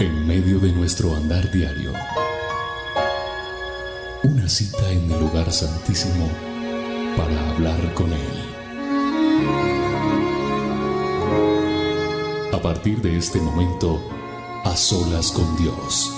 [0.00, 1.92] En medio de nuestro andar diario,
[4.22, 6.28] una cita en el lugar santísimo
[7.16, 8.18] para hablar con Él.
[12.52, 14.00] A partir de este momento,
[14.64, 16.14] a solas con Dios.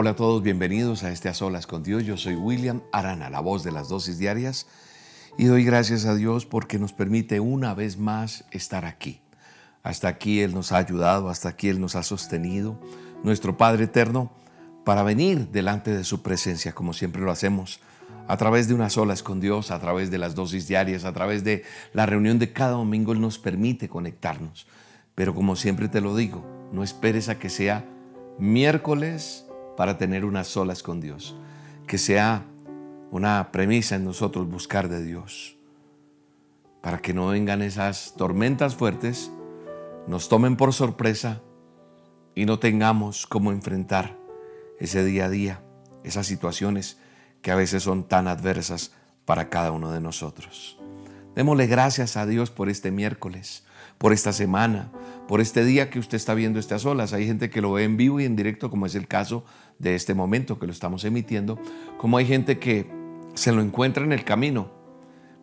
[0.00, 2.04] Hola a todos, bienvenidos a este A Solas con Dios.
[2.04, 4.68] Yo soy William Arana, la voz de las dosis diarias,
[5.38, 9.20] y doy gracias a Dios porque nos permite una vez más estar aquí.
[9.82, 12.78] Hasta aquí Él nos ha ayudado, hasta aquí Él nos ha sostenido,
[13.22, 14.30] nuestro Padre Eterno,
[14.84, 17.80] para venir delante de su presencia, como siempre lo hacemos,
[18.26, 21.44] a través de unas solas con Dios, a través de las dosis diarias, a través
[21.44, 21.64] de
[21.94, 24.66] la reunión de cada domingo, Él nos permite conectarnos.
[25.14, 27.86] Pero como siempre te lo digo, no esperes a que sea
[28.38, 29.44] miércoles,
[29.78, 31.36] para tener unas solas con Dios.
[31.86, 32.44] Que sea
[33.10, 35.56] una premisa en nosotros buscar de Dios.
[36.82, 39.30] Para que no vengan esas tormentas fuertes,
[40.06, 41.42] nos tomen por sorpresa
[42.34, 44.16] y no tengamos cómo enfrentar
[44.78, 45.60] ese día a día,
[46.04, 46.98] esas situaciones
[47.42, 48.92] que a veces son tan adversas
[49.24, 50.78] para cada uno de nosotros.
[51.34, 53.64] Démosle gracias a Dios por este miércoles,
[53.98, 54.90] por esta semana,
[55.28, 57.12] por este día que usted está viendo estas olas.
[57.12, 59.44] Hay gente que lo ve en vivo y en directo, como es el caso
[59.78, 61.58] de este momento que lo estamos emitiendo,
[61.98, 62.97] como hay gente que
[63.38, 64.70] se lo encuentra en el camino,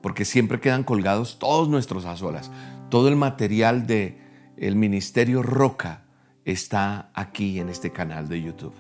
[0.02, 2.52] porque siempre quedan colgados todos nuestros azolas.
[2.90, 4.20] Todo el material de
[4.58, 6.04] el Ministerio Roca
[6.44, 8.76] está aquí en este canal de YouTube.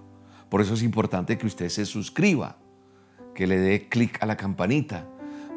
[0.49, 2.57] Por eso es importante que usted se suscriba,
[3.33, 5.07] que le dé clic a la campanita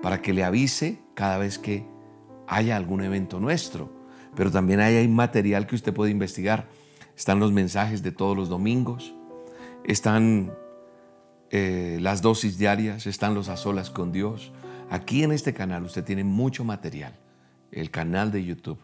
[0.03, 1.85] para que le avise cada vez que
[2.47, 3.93] haya algún evento nuestro.
[4.35, 6.69] Pero también hay, hay material que usted puede investigar.
[7.17, 9.13] Están los mensajes de todos los domingos,
[9.85, 10.53] están
[11.51, 14.53] eh, las dosis diarias, están los a solas con Dios.
[14.91, 17.15] Aquí en este canal usted tiene mucho material,
[17.73, 18.79] el canal de YouTube,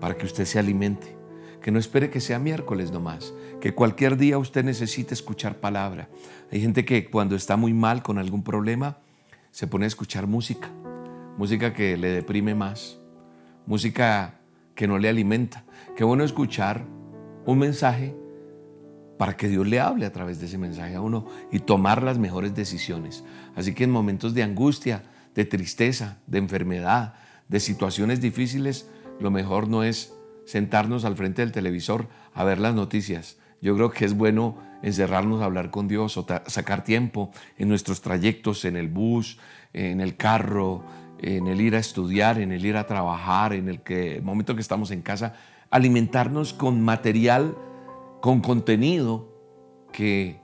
[0.00, 1.16] para que usted se alimente,
[1.60, 6.08] que no espere que sea miércoles nomás, que cualquier día usted necesite escuchar palabra.
[6.52, 8.98] Hay gente que cuando está muy mal con algún problema,
[9.50, 10.70] se pone a escuchar música,
[11.36, 12.98] música que le deprime más,
[13.66, 14.40] música
[14.74, 15.64] que no le alimenta.
[15.96, 16.84] Qué bueno escuchar
[17.44, 18.14] un mensaje
[19.18, 22.18] para que Dios le hable a través de ese mensaje a uno y tomar las
[22.18, 23.24] mejores decisiones.
[23.54, 25.02] Así que en momentos de angustia,
[25.34, 27.14] de tristeza, de enfermedad,
[27.48, 28.88] de situaciones difíciles,
[29.20, 30.14] lo mejor no es
[30.46, 33.36] sentarnos al frente del televisor a ver las noticias.
[33.60, 38.00] Yo creo que es bueno encerrarnos a hablar con Dios o sacar tiempo en nuestros
[38.00, 39.38] trayectos, en el bus,
[39.72, 40.84] en el carro,
[41.18, 44.54] en el ir a estudiar, en el ir a trabajar, en el, que, el momento
[44.54, 45.34] que estamos en casa,
[45.70, 47.56] alimentarnos con material
[48.20, 49.28] con contenido
[49.92, 50.40] que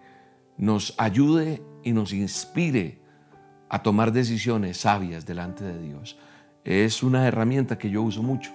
[0.56, 3.00] nos ayude y nos inspire
[3.68, 6.18] a tomar decisiones sabias delante de Dios.
[6.64, 8.52] Es una herramienta que yo uso mucho.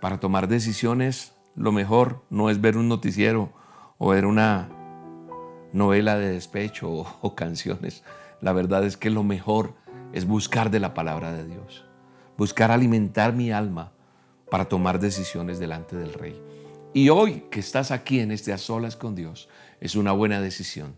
[0.00, 3.52] Para tomar decisiones, lo mejor no es ver un noticiero
[3.98, 4.68] o ver una
[5.72, 8.04] novela de despecho o, canciones.
[8.40, 9.74] La verdad es que lo mejor
[10.12, 11.84] es buscar de la palabra de Dios.
[12.36, 13.92] Buscar alimentar mi alma
[14.50, 16.47] para tomar decisiones delante del Rey.
[16.94, 19.48] Y hoy que estás aquí en este a solas con Dios,
[19.80, 20.94] es una buena decisión,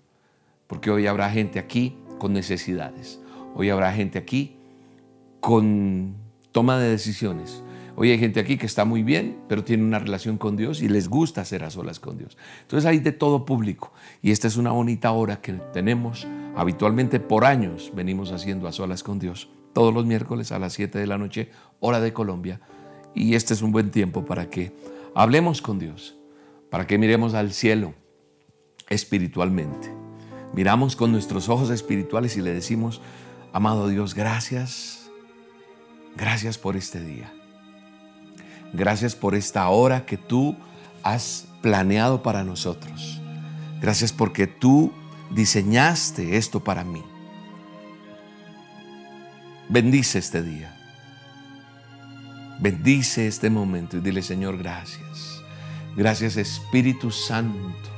[0.66, 3.20] porque hoy habrá gente aquí con necesidades,
[3.54, 4.56] hoy habrá gente aquí
[5.40, 6.14] con
[6.52, 7.62] toma de decisiones.
[7.96, 10.88] Hoy hay gente aquí que está muy bien, pero tiene una relación con Dios y
[10.88, 12.38] les gusta hacer a solas con Dios.
[12.62, 16.26] Entonces hay de todo público y esta es una bonita hora que tenemos
[16.56, 20.98] habitualmente por años venimos haciendo a solas con Dios todos los miércoles a las 7
[20.98, 22.60] de la noche, hora de Colombia.
[23.14, 24.72] Y este es un buen tiempo para que
[25.14, 26.16] Hablemos con Dios
[26.70, 27.94] para que miremos al cielo
[28.88, 29.92] espiritualmente.
[30.52, 33.00] Miramos con nuestros ojos espirituales y le decimos,
[33.52, 35.10] amado Dios, gracias,
[36.16, 37.32] gracias por este día.
[38.72, 40.56] Gracias por esta hora que tú
[41.02, 43.20] has planeado para nosotros.
[43.80, 44.92] Gracias porque tú
[45.30, 47.02] diseñaste esto para mí.
[49.68, 50.79] Bendice este día.
[52.60, 55.42] Bendice este momento y dile, Señor, gracias.
[55.96, 57.88] Gracias Espíritu Santo,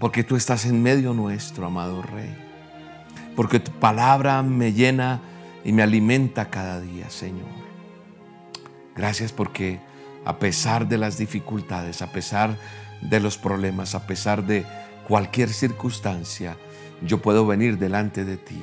[0.00, 2.34] porque tú estás en medio nuestro, amado Rey.
[3.36, 5.20] Porque tu palabra me llena
[5.62, 7.48] y me alimenta cada día, Señor.
[8.94, 9.78] Gracias porque
[10.24, 12.56] a pesar de las dificultades, a pesar
[13.02, 14.64] de los problemas, a pesar de
[15.06, 16.56] cualquier circunstancia,
[17.02, 18.60] yo puedo venir delante de ti.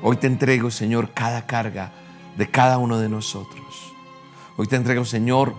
[0.00, 1.92] Hoy te entrego, Señor, cada carga
[2.36, 3.92] de cada uno de nosotros.
[4.56, 5.54] Hoy te entrego, Señor,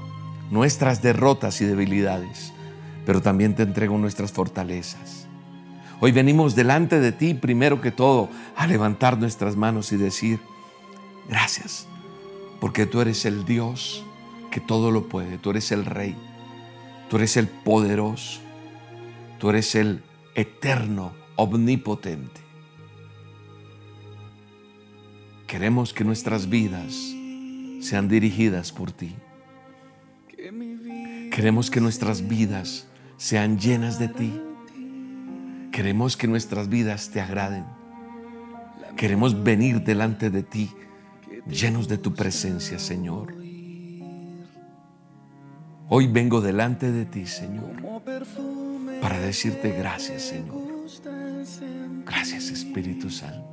[0.50, 2.54] nuestras derrotas y debilidades,
[3.06, 5.28] pero también te entrego nuestras fortalezas.
[6.00, 10.40] Hoy venimos delante de ti, primero que todo, a levantar nuestras manos y decir,
[11.32, 11.88] Gracias,
[12.60, 14.04] porque tú eres el Dios
[14.52, 16.14] que todo lo puede, tú eres el Rey,
[17.10, 18.42] tú eres el poderoso,
[19.40, 20.04] tú eres el
[20.36, 22.42] eterno, omnipotente.
[25.52, 27.14] Queremos que nuestras vidas
[27.82, 29.14] sean dirigidas por ti.
[31.30, 32.88] Queremos que nuestras vidas
[33.18, 34.42] sean llenas de ti.
[35.74, 37.66] Queremos que nuestras vidas te agraden.
[38.96, 40.72] Queremos venir delante de ti
[41.50, 43.36] llenos de tu presencia, Señor.
[45.90, 47.76] Hoy vengo delante de ti, Señor,
[49.02, 50.62] para decirte gracias, Señor.
[52.06, 53.51] Gracias, Espíritu Santo.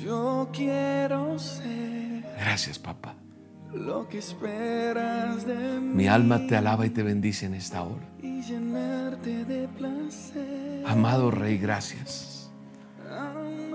[0.00, 3.14] Yo quiero ser Gracias, papá.
[3.72, 8.06] lo que esperas de mí Mi alma te alaba y te bendice en esta hora.
[8.22, 10.84] y llenarte de placer.
[10.86, 12.50] Amado Rey, gracias.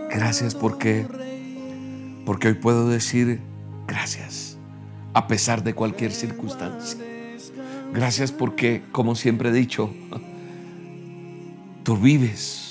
[0.09, 1.05] Gracias porque
[2.25, 3.39] porque hoy puedo decir
[3.87, 4.57] gracias
[5.13, 6.99] a pesar de cualquier circunstancia.
[7.93, 9.89] Gracias porque como siempre he dicho,
[11.83, 12.66] tú vives.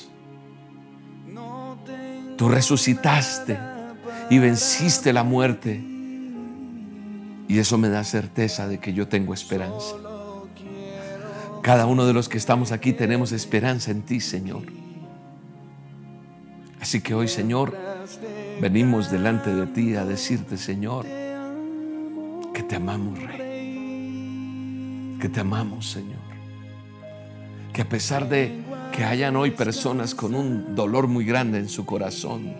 [2.37, 3.59] Tú resucitaste
[4.31, 5.83] y venciste la muerte.
[7.49, 9.94] Y eso me da certeza de que yo tengo esperanza.
[11.62, 14.62] Cada uno de los que estamos aquí tenemos esperanza en ti, Señor.
[16.81, 17.77] Así que hoy, Señor,
[18.61, 21.06] venimos delante de ti a decirte, Señor,
[22.55, 25.17] que te amamos, Rey.
[25.21, 26.21] Que te amamos, Señor.
[27.73, 28.62] Que a pesar de
[28.96, 32.54] que hayan hoy personas con un dolor muy grande en su corazón,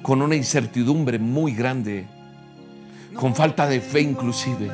[0.00, 2.06] con una incertidumbre muy grande,
[3.14, 4.70] con falta de fe inclusive,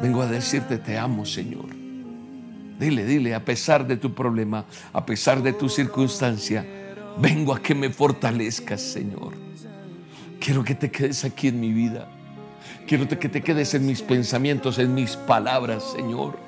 [0.00, 1.66] vengo a decirte, te amo, Señor.
[2.80, 4.64] Dile, dile, a pesar de tu problema,
[4.94, 6.64] a pesar de tu circunstancia,
[7.18, 9.34] vengo a que me fortalezcas, Señor.
[10.40, 12.08] Quiero que te quedes aquí en mi vida.
[12.86, 16.38] Quiero que te quedes en mis pensamientos, en mis palabras, Señor.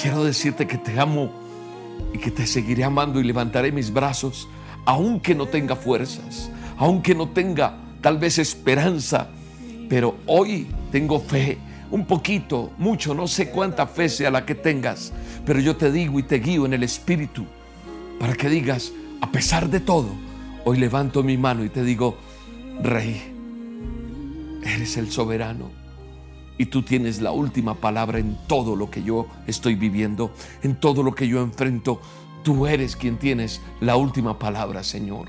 [0.00, 1.41] Quiero decirte que te amo
[2.12, 4.48] y que te seguiré amando y levantaré mis brazos,
[4.84, 9.28] aunque no tenga fuerzas, aunque no tenga tal vez esperanza,
[9.88, 11.58] pero hoy tengo fe,
[11.90, 15.12] un poquito, mucho, no sé cuánta fe sea la que tengas,
[15.44, 17.46] pero yo te digo y te guío en el Espíritu
[18.18, 20.08] para que digas, a pesar de todo,
[20.64, 22.16] hoy levanto mi mano y te digo,
[22.82, 23.20] Rey,
[24.64, 25.81] eres el soberano
[26.58, 30.32] y tú tienes la última palabra en todo lo que yo estoy viviendo,
[30.62, 32.00] en todo lo que yo enfrento.
[32.42, 35.28] Tú eres quien tienes la última palabra, Señor.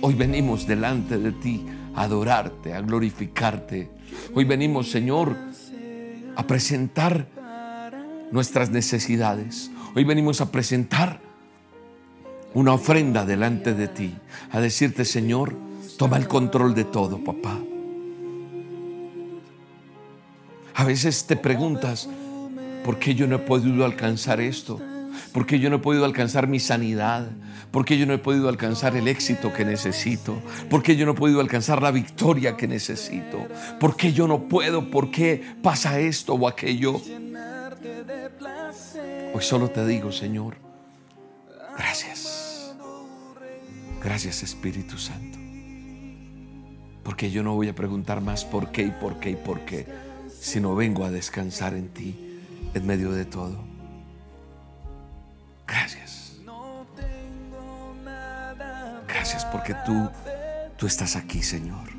[0.00, 1.64] Hoy venimos delante de ti
[1.94, 3.90] a adorarte, a glorificarte.
[4.34, 5.36] Hoy venimos, Señor,
[6.36, 7.28] a presentar
[8.30, 9.70] nuestras necesidades.
[9.94, 11.20] Hoy venimos a presentar
[12.54, 14.14] una ofrenda delante de ti,
[14.50, 15.54] a decirte, Señor,
[15.96, 17.58] toma el control de todo, papá.
[20.78, 22.08] A veces te preguntas,
[22.84, 24.80] ¿por qué yo no he podido alcanzar esto?
[25.32, 27.30] ¿Por qué yo no he podido alcanzar mi sanidad?
[27.72, 30.40] ¿Por qué yo no he podido alcanzar el éxito que necesito?
[30.70, 33.44] ¿Por qué yo no he podido alcanzar la victoria que necesito?
[33.80, 34.88] ¿Por qué yo no puedo?
[34.88, 37.02] ¿Por qué pasa esto o aquello?
[39.34, 40.58] Hoy solo te digo, Señor,
[41.76, 42.72] gracias.
[44.00, 45.40] Gracias Espíritu Santo.
[47.02, 50.07] Porque yo no voy a preguntar más por qué y por qué y por qué,
[50.48, 52.40] sino vengo a descansar en ti
[52.72, 53.58] en medio de todo.
[55.66, 56.38] Gracias.
[59.06, 60.08] Gracias porque tú,
[60.78, 61.90] tú estás aquí, Señor.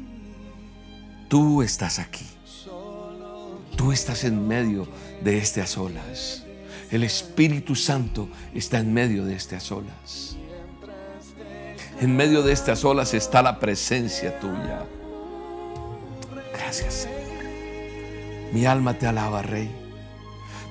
[1.28, 2.26] Tú estás aquí.
[3.78, 4.88] Tú estás en medio
[5.24, 6.44] de este a solas.
[6.90, 10.36] El Espíritu Santo está en medio de este a solas.
[12.02, 14.86] En medio de estas olas está la presencia tuya.
[16.54, 17.19] Gracias, Señor.
[18.52, 19.70] Mi alma te alaba, Rey.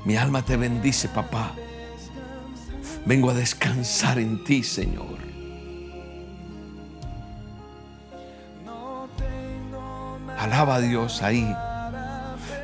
[0.05, 1.53] Mi alma te bendice, papá.
[3.05, 5.19] Vengo a descansar en ti, Señor.
[10.39, 11.55] Alaba a Dios ahí.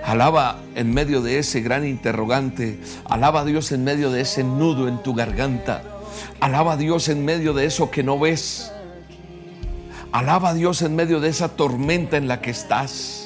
[0.05, 2.81] Alaba en medio de ese gran interrogante.
[3.05, 5.83] Alaba a Dios en medio de ese nudo en tu garganta.
[6.41, 8.73] Alaba a Dios en medio de eso que no ves.
[10.13, 13.24] Alaba a Dios en medio de esa tormenta en la que estás.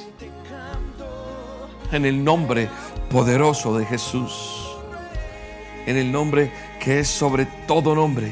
[1.90, 2.68] En el nombre
[3.10, 4.76] poderoso de Jesús.
[5.86, 8.30] En el nombre que es sobre todo nombre.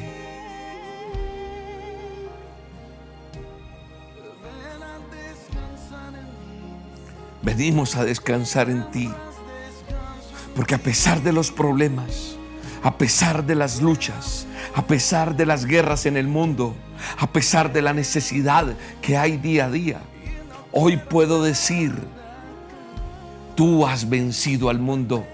[7.40, 9.10] Venimos a descansar en ti.
[10.54, 12.36] Porque a pesar de los problemas,
[12.82, 16.74] a pesar de las luchas, a pesar de las guerras en el mundo,
[17.18, 18.66] a pesar de la necesidad
[19.00, 20.00] que hay día a día.
[20.72, 21.94] Hoy puedo decir,
[23.56, 25.26] tú has vencido al mundo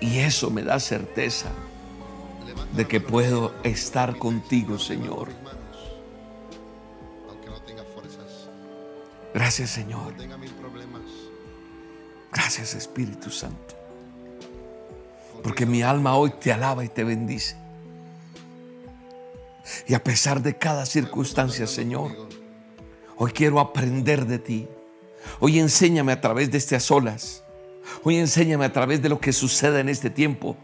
[0.00, 1.50] y eso me da certeza
[2.74, 5.28] de que puedo estar contigo, Señor.
[9.32, 10.12] Gracias, Señor.
[12.32, 13.76] Gracias, Espíritu Santo.
[15.42, 17.56] Porque mi alma hoy te alaba y te bendice.
[19.86, 22.10] Y a pesar de cada circunstancia, Señor,
[23.16, 24.68] hoy quiero aprender de ti.
[25.38, 27.44] Hoy enséñame a través de a solas.
[28.02, 30.56] Hoy enséñame a través de lo que sucede en este tiempo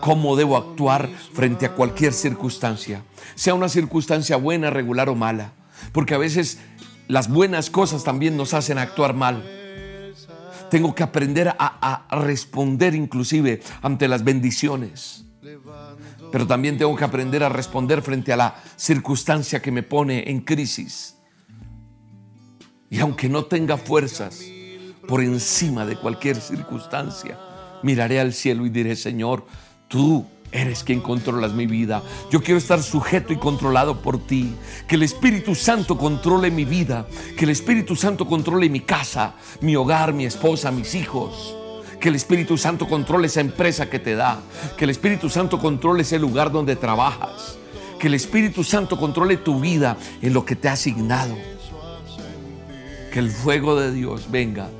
[0.00, 5.52] cómo debo actuar frente a cualquier circunstancia, sea una circunstancia buena, regular o mala,
[5.92, 6.58] porque a veces
[7.08, 9.44] las buenas cosas también nos hacen actuar mal.
[10.70, 15.26] Tengo que aprender a, a responder inclusive ante las bendiciones,
[16.32, 20.40] pero también tengo que aprender a responder frente a la circunstancia que me pone en
[20.40, 21.16] crisis.
[22.88, 24.42] Y aunque no tenga fuerzas,
[25.12, 27.38] por encima de cualquier circunstancia,
[27.82, 29.44] miraré al cielo y diré, Señor,
[29.86, 32.02] tú eres quien controlas mi vida.
[32.30, 34.54] Yo quiero estar sujeto y controlado por ti.
[34.88, 37.06] Que el Espíritu Santo controle mi vida.
[37.36, 41.54] Que el Espíritu Santo controle mi casa, mi hogar, mi esposa, mis hijos.
[42.00, 44.40] Que el Espíritu Santo controle esa empresa que te da.
[44.78, 47.58] Que el Espíritu Santo controle ese lugar donde trabajas.
[47.98, 51.36] Que el Espíritu Santo controle tu vida en lo que te ha asignado.
[53.12, 54.70] Que el fuego de Dios venga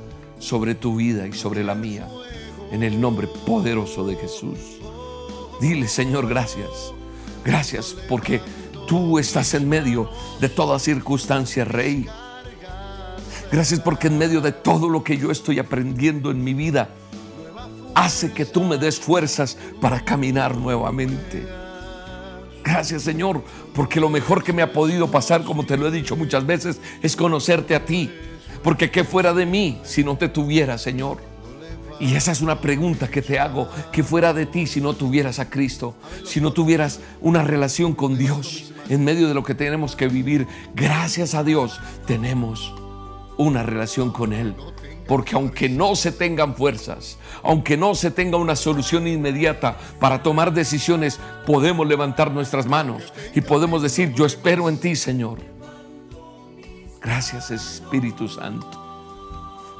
[0.43, 2.07] sobre tu vida y sobre la mía.
[2.71, 4.57] En el nombre poderoso de Jesús.
[5.61, 6.93] Dile, Señor, gracias.
[7.45, 8.41] Gracias porque
[8.87, 10.09] tú estás en medio
[10.41, 12.05] de toda circunstancia, Rey.
[13.51, 16.89] Gracias porque en medio de todo lo que yo estoy aprendiendo en mi vida,
[17.95, 21.47] hace que tú me des fuerzas para caminar nuevamente.
[22.63, 23.43] Gracias Señor,
[23.75, 26.79] porque lo mejor que me ha podido pasar, como te lo he dicho muchas veces,
[27.01, 28.11] es conocerte a ti.
[28.63, 31.17] Porque qué fuera de mí si no te tuviera, Señor.
[31.99, 35.39] Y esa es una pregunta que te hago, ¿qué fuera de ti si no tuvieras
[35.39, 35.95] a Cristo?
[36.25, 40.47] Si no tuvieras una relación con Dios en medio de lo que tenemos que vivir.
[40.75, 42.73] Gracias a Dios tenemos
[43.37, 44.55] una relación con Él.
[45.07, 50.53] Porque aunque no se tengan fuerzas, aunque no se tenga una solución inmediata para tomar
[50.53, 55.52] decisiones, podemos levantar nuestras manos y podemos decir, yo espero en ti, Señor.
[57.03, 58.79] Gracias, Espíritu Santo.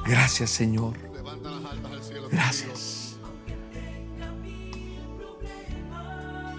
[0.04, 0.94] Gracias, Señor.
[2.30, 3.16] Gracias.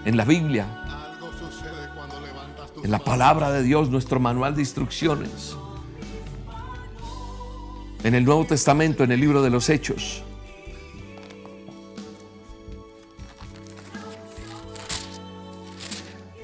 [0.04, 0.66] En la Biblia,
[2.82, 5.56] en la palabra de Dios, nuestro manual de instrucciones,
[8.02, 10.22] en el Nuevo Testamento, en el libro de los Hechos,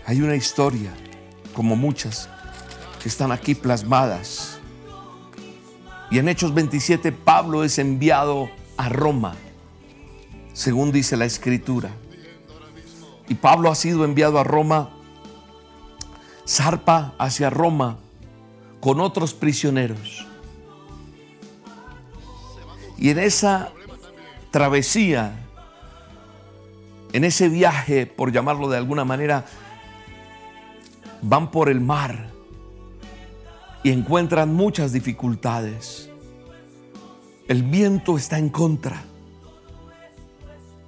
[0.07, 0.93] hay una historia,
[1.55, 2.29] como muchas,
[3.03, 4.61] que están aquí plasmadas.
[6.11, 9.35] Y en Hechos 27, Pablo es enviado a Roma,
[10.53, 11.91] según dice la escritura.
[13.29, 14.91] Y Pablo ha sido enviado a Roma,
[16.47, 17.99] zarpa hacia Roma
[18.81, 20.27] con otros prisioneros.
[22.99, 23.73] Y en esa
[24.53, 25.41] travesía,
[27.13, 29.45] en ese viaje, por llamarlo de alguna manera,
[31.21, 32.32] van por el mar
[33.83, 36.11] y encuentran muchas dificultades.
[37.49, 39.03] El viento está en contra.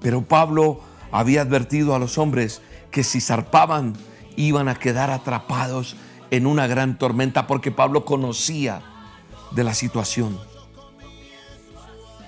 [0.00, 3.94] Pero Pablo había advertido a los hombres que si zarpaban
[4.36, 5.96] iban a quedar atrapados
[6.30, 8.82] en una gran tormenta porque Pablo conocía
[9.52, 10.38] de la situación.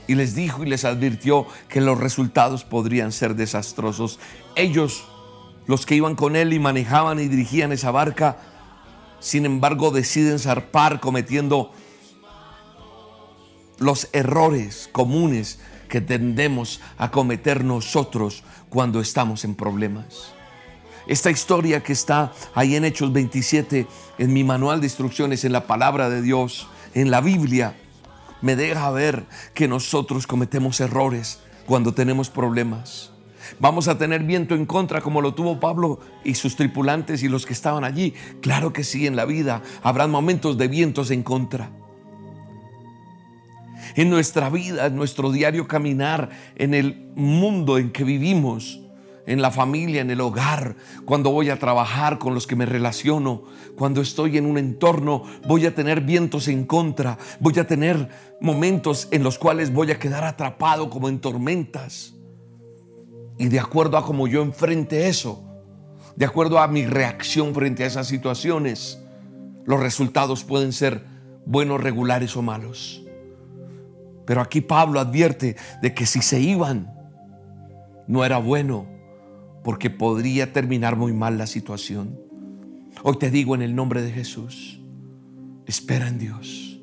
[0.09, 4.21] Y les dijo y les advirtió que los resultados podrían ser desastrosos.
[4.55, 5.05] Ellos,
[5.67, 8.37] los que iban con él y manejaban y dirigían esa barca,
[9.21, 11.73] sin embargo deciden zarpar cometiendo
[13.79, 15.59] los errores comunes
[15.89, 20.33] que tendemos a cometer nosotros cuando estamos en problemas.
[21.07, 23.87] Esta historia que está ahí en Hechos 27,
[24.19, 27.77] en mi manual de instrucciones, en la palabra de Dios, en la Biblia,
[28.43, 33.13] me deja ver que nosotros cometemos errores cuando tenemos problemas.
[33.59, 37.47] Vamos a tener viento en contra como lo tuvo Pablo y sus tripulantes y los
[37.47, 38.15] que estaban allí.
[38.41, 41.71] Claro que sí, en la vida habrán momentos de vientos en contra.
[43.95, 48.81] En nuestra vida, en nuestro diario caminar, en el mundo en que vivimos,
[49.27, 53.43] en la familia, en el hogar, cuando voy a trabajar con los que me relaciono,
[53.77, 58.09] cuando estoy en un entorno, voy a tener vientos en contra, voy a tener
[58.41, 62.16] momentos en los cuales voy a quedar atrapado como en tormentas.
[63.39, 65.43] Y de acuerdo a cómo yo enfrente eso,
[66.17, 68.99] de acuerdo a mi reacción frente a esas situaciones,
[69.65, 71.05] los resultados pueden ser
[71.45, 73.03] buenos, regulares o malos.
[74.25, 76.93] Pero aquí Pablo advierte de que si se iban,
[78.07, 78.87] no era bueno,
[79.63, 82.19] porque podría terminar muy mal la situación.
[83.03, 84.81] Hoy te digo en el nombre de Jesús,
[85.67, 86.81] espera en Dios,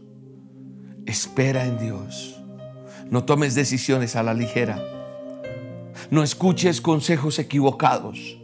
[1.05, 2.41] espera en Dios.
[3.09, 4.92] No tomes decisiones a la ligera.
[6.09, 8.37] No escuches consejos equivocados.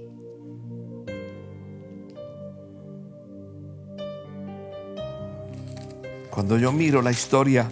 [6.29, 7.69] Cuando yo miro la historia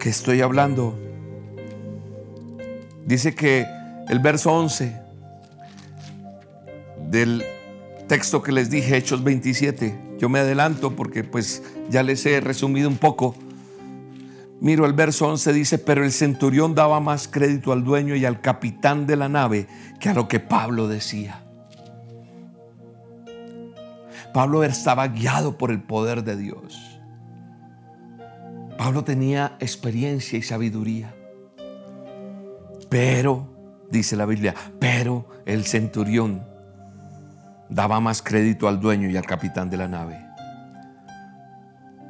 [0.00, 0.98] que estoy hablando,
[3.04, 3.64] dice que
[4.08, 5.00] el verso 11
[7.10, 7.44] del
[8.08, 12.88] texto que les dije, Hechos 27, yo me adelanto porque pues ya les he resumido
[12.88, 13.34] un poco.
[14.60, 18.40] Miro el verso 11 dice, pero el centurión daba más crédito al dueño y al
[18.40, 19.66] capitán de la nave
[20.00, 21.42] que a lo que Pablo decía.
[24.32, 27.00] Pablo estaba guiado por el poder de Dios.
[28.76, 31.14] Pablo tenía experiencia y sabiduría.
[32.88, 33.48] Pero,
[33.90, 36.44] dice la Biblia, pero el centurión
[37.68, 40.25] daba más crédito al dueño y al capitán de la nave.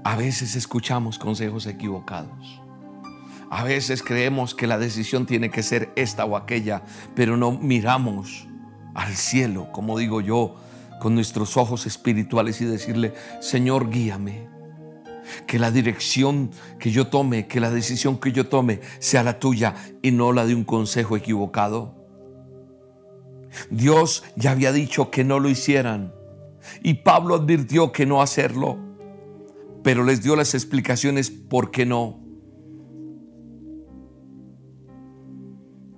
[0.07, 2.63] A veces escuchamos consejos equivocados.
[3.51, 6.85] A veces creemos que la decisión tiene que ser esta o aquella,
[7.17, 8.47] pero no miramos
[8.95, 10.55] al cielo, como digo yo,
[11.01, 14.49] con nuestros ojos espirituales y decirle, Señor, guíame
[15.45, 19.75] que la dirección que yo tome, que la decisión que yo tome sea la tuya
[20.03, 21.97] y no la de un consejo equivocado.
[23.71, 26.15] Dios ya había dicho que no lo hicieran
[26.81, 28.86] y Pablo advirtió que no hacerlo,
[29.87, 32.19] pero les dio las explicaciones por qué no.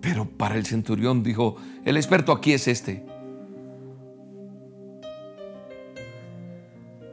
[0.03, 3.07] Pero para el centurión dijo, el experto aquí es este.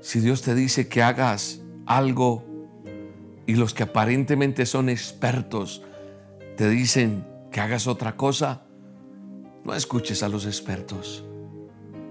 [0.02, 2.44] Si Dios te dice que hagas algo
[3.48, 5.82] y los que aparentemente son expertos
[6.58, 8.66] te dicen que hagas otra cosa,
[9.64, 11.24] no escuches a los expertos,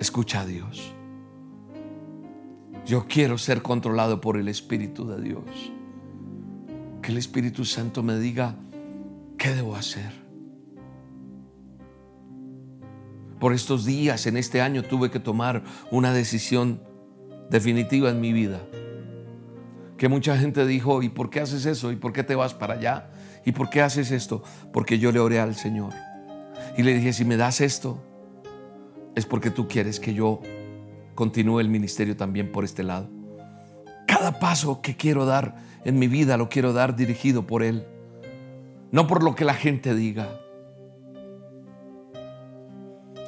[0.00, 0.94] escucha a Dios.
[2.84, 5.72] Yo quiero ser controlado por el Espíritu de Dios.
[7.02, 8.56] Que el Espíritu Santo me diga
[9.38, 10.12] qué debo hacer.
[13.38, 16.80] Por estos días, en este año, tuve que tomar una decisión
[17.50, 18.60] definitiva en mi vida
[19.96, 21.92] que mucha gente dijo, ¿y por qué haces eso?
[21.92, 23.10] ¿Y por qué te vas para allá?
[23.44, 24.42] ¿Y por qué haces esto?
[24.72, 25.92] Porque yo le oré al Señor.
[26.76, 28.02] Y le dije, si me das esto,
[29.14, 30.40] es porque tú quieres que yo
[31.14, 33.08] continúe el ministerio también por este lado.
[34.06, 37.86] Cada paso que quiero dar en mi vida lo quiero dar dirigido por Él,
[38.92, 40.40] no por lo que la gente diga.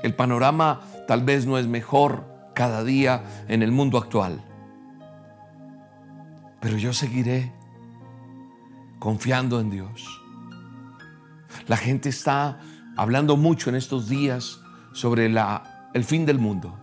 [0.03, 4.43] El panorama tal vez no es mejor cada día en el mundo actual
[6.67, 7.53] pero yo seguiré
[8.99, 10.21] confiando en Dios.
[11.69, 12.59] La gente está
[12.97, 14.61] hablando mucho en estos días
[14.93, 16.77] sobre el fin del mundo,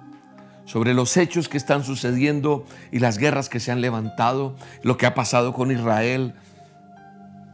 [0.74, 5.06] sobre los hechos que están sucediendo y las guerras que se han levantado, lo que
[5.06, 6.34] ha pasado con Israel,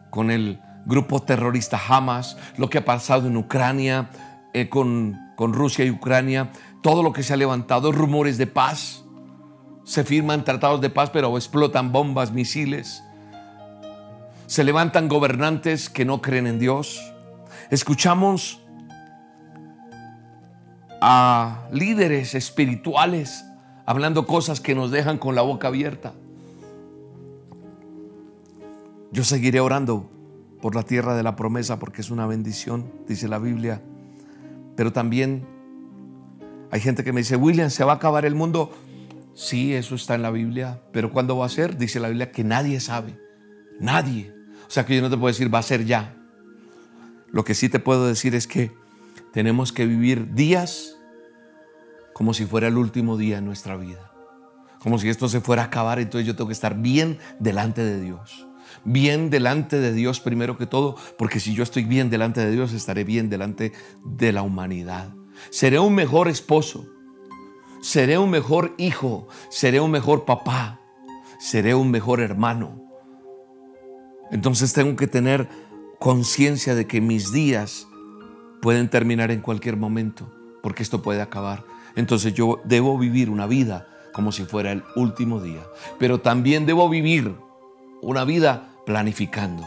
[0.10, 4.10] con el grupo terrorista Hamas, lo que ha pasado en Ucrania,
[4.54, 6.52] eh, con, con Rusia y Ucrania,
[6.82, 9.04] todo lo que se ha levantado, rumores de paz
[9.84, 13.04] se firman tratados de paz, pero explotan bombas, misiles.
[14.46, 17.14] Se levantan gobernantes que no creen en Dios.
[17.70, 18.62] Escuchamos
[21.02, 23.46] a líderes espirituales
[23.86, 26.14] hablando cosas que nos dejan con la boca abierta.
[29.12, 30.10] Yo seguiré orando
[30.62, 33.82] por la tierra de la promesa porque es una bendición, dice la Biblia.
[34.76, 35.46] Pero también
[36.72, 38.72] hay gente que me dice, William, se va a acabar el mundo.
[39.34, 41.78] Sí, eso está en la Biblia, pero ¿cuándo va a ser?
[41.78, 43.18] Dice la Biblia que nadie sabe.
[43.80, 44.34] Nadie.
[44.68, 46.16] O sea que yo no te puedo decir va a ser ya.
[47.32, 48.72] Lo que sí te puedo decir es que
[49.34, 50.98] tenemos que vivir días
[52.14, 54.12] como si fuera el último día de nuestra vida.
[54.80, 58.00] Como si esto se fuera a acabar, entonces yo tengo que estar bien delante de
[58.00, 58.48] Dios.
[58.84, 62.74] Bien delante de Dios primero que todo, porque si yo estoy bien delante de Dios,
[62.74, 63.74] estaré bien delante
[64.06, 65.14] de la humanidad.
[65.50, 66.86] Seré un mejor esposo,
[67.82, 70.80] seré un mejor hijo, seré un mejor papá,
[71.40, 72.84] seré un mejor hermano.
[74.32, 75.50] Entonces tengo que tener
[76.00, 77.89] conciencia de que mis días
[78.62, 81.64] pueden terminar en cualquier momento, porque esto puede acabar.
[81.96, 85.62] Entonces yo debo vivir una vida como si fuera el último día,
[85.98, 87.36] pero también debo vivir
[88.02, 89.64] una vida planificando.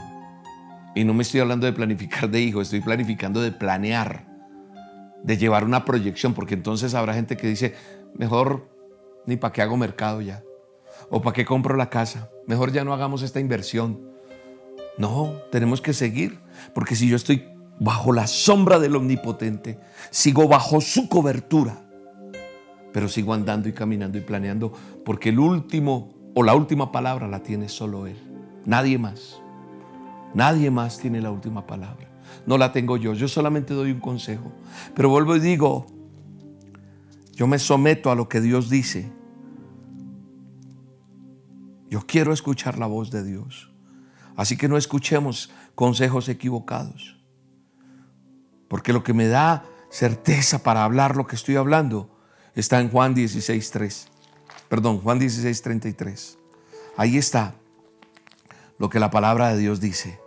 [0.95, 4.33] Y no me estoy hablando de planificar de hijo, estoy planificando de planear
[5.23, 7.75] de llevar una proyección, porque entonces habrá gente que dice,
[8.15, 8.69] mejor
[9.27, 10.43] ni para qué hago mercado ya,
[11.11, 14.01] o para qué compro la casa, mejor ya no hagamos esta inversión.
[14.99, 16.41] No, tenemos que seguir,
[16.75, 19.79] porque si yo estoy bajo la sombra del Omnipotente,
[20.11, 21.83] sigo bajo su cobertura,
[22.93, 24.73] pero sigo andando y caminando y planeando,
[25.05, 28.17] porque el último o la última palabra la tiene solo Él,
[28.65, 29.43] nadie más.
[30.35, 32.09] Nadie más tiene la última palabra.
[32.47, 34.51] No la tengo yo, yo solamente doy un consejo.
[34.95, 35.87] Pero vuelvo y digo,
[37.33, 39.13] yo me someto a lo que Dios dice.
[41.91, 43.71] Yo quiero escuchar la voz de Dios.
[44.37, 47.22] Así que no escuchemos consejos equivocados.
[48.73, 52.09] Porque lo que me da certeza para hablar lo que estoy hablando
[52.55, 54.07] está en Juan 16.3.
[54.71, 56.39] Perdón, Juan 16.33.
[56.97, 57.55] Ahí está
[58.79, 60.19] lo que la palabra de Dios dice.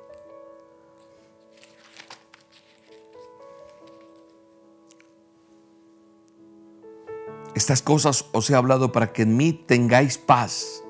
[7.55, 10.83] Estas cosas os he hablado para que en mí tengáis paz,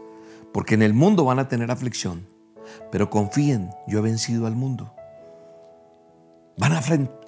[0.51, 2.27] porque en el mundo van a tener aflicción,
[2.91, 4.93] pero confíen, yo he vencido al mundo.
[6.57, 6.81] Van a,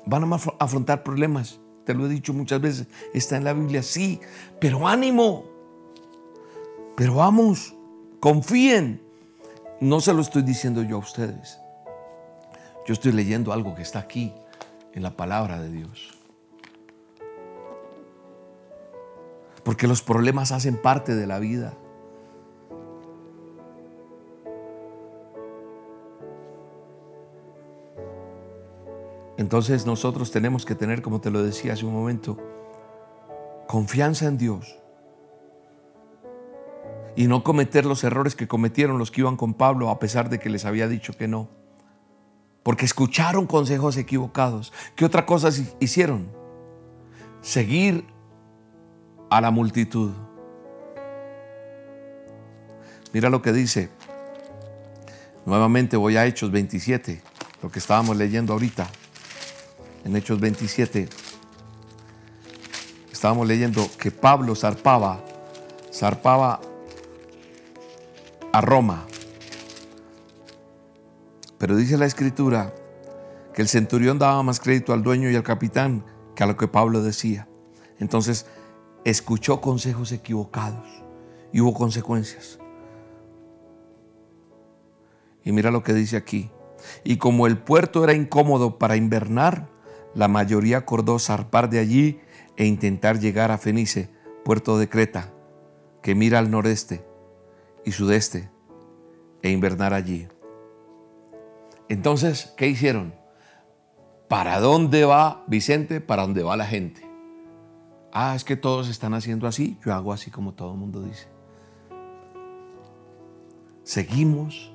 [0.08, 4.20] van a afrontar problemas, te lo he dicho muchas veces, está en la Biblia, sí,
[4.60, 5.46] pero ánimo,
[6.96, 7.76] pero vamos,
[8.20, 9.02] confíen.
[9.80, 11.60] No se lo estoy diciendo yo a ustedes,
[12.88, 14.34] yo estoy leyendo algo que está aquí
[14.94, 16.18] en la palabra de Dios.
[19.68, 21.74] porque los problemas hacen parte de la vida.
[29.38, 32.38] Entonces nosotros tenemos que tener, como te lo decía hace un momento,
[33.68, 34.80] confianza en Dios
[37.16, 40.40] y no cometer los errores que cometieron los que iban con Pablo a pesar de
[40.40, 41.50] que les había dicho que no.
[42.64, 44.74] Porque escucharon consejos equivocados.
[44.96, 46.30] ¿Qué otra cosa hicieron?
[47.42, 48.06] Seguir
[49.30, 50.12] a la multitud.
[53.14, 53.90] Mira lo que dice.
[55.46, 57.22] Nuevamente voy a Hechos 27,
[57.64, 58.88] lo que estábamos leyendo ahorita.
[60.06, 61.10] En Hechos 27
[63.12, 65.24] estábamos leyendo que Pablo zarpaba,
[65.94, 66.62] zarpaba
[68.54, 69.06] a Roma.
[71.58, 72.74] Pero dice la escritura
[73.54, 76.06] que el centurión daba más crédito al dueño y al capitán
[76.36, 77.48] que a lo que Pablo decía.
[78.00, 78.46] Entonces
[79.04, 80.86] escuchó consejos equivocados
[81.52, 82.60] y hubo consecuencias.
[85.44, 86.52] Y mira lo que dice aquí.
[87.04, 89.70] Y como el puerto era incómodo para invernar,
[90.18, 92.20] la mayoría acordó zarpar de allí
[92.56, 94.10] e intentar llegar a Fenice,
[94.44, 95.32] puerto de Creta,
[96.02, 97.06] que mira al noreste
[97.86, 98.50] y sudeste,
[99.44, 100.28] e invernar allí.
[101.88, 103.14] Entonces, ¿qué hicieron?
[104.28, 106.02] ¿Para dónde va Vicente?
[106.02, 107.08] ¿Para dónde va la gente?
[108.12, 111.28] Ah, es que todos están haciendo así, yo hago así como todo el mundo dice.
[113.84, 114.74] Seguimos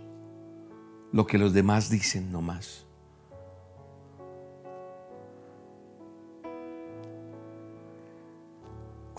[1.10, 2.81] lo que los demás dicen nomás.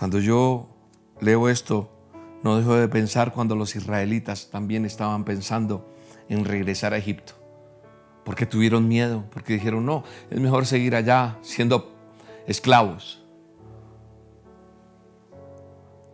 [0.04, 0.68] Cuando yo
[1.22, 1.90] leo esto,
[2.44, 5.90] no dejo de pensar cuando los israelitas también estaban pensando
[6.28, 7.36] en regresar a Egipto,
[8.26, 11.96] porque tuvieron miedo, porque dijeron, no, es mejor seguir allá siendo
[12.48, 13.24] esclavos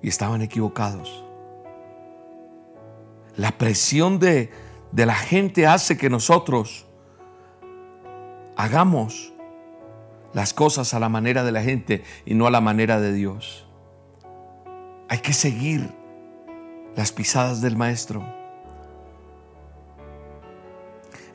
[0.04, 1.26] y estaban equivocados.
[3.38, 4.52] La presión de,
[4.92, 6.86] de la gente hace que nosotros
[8.56, 9.34] hagamos
[10.32, 13.66] las cosas a la manera de la gente y no a la manera de Dios.
[15.10, 15.90] Hay que seguir
[16.96, 18.24] las pisadas del Maestro.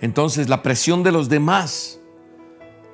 [0.00, 1.98] Entonces la presión de los demás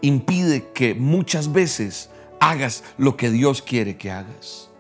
[0.01, 4.71] impide que muchas veces hagas lo que Dios quiere que hagas.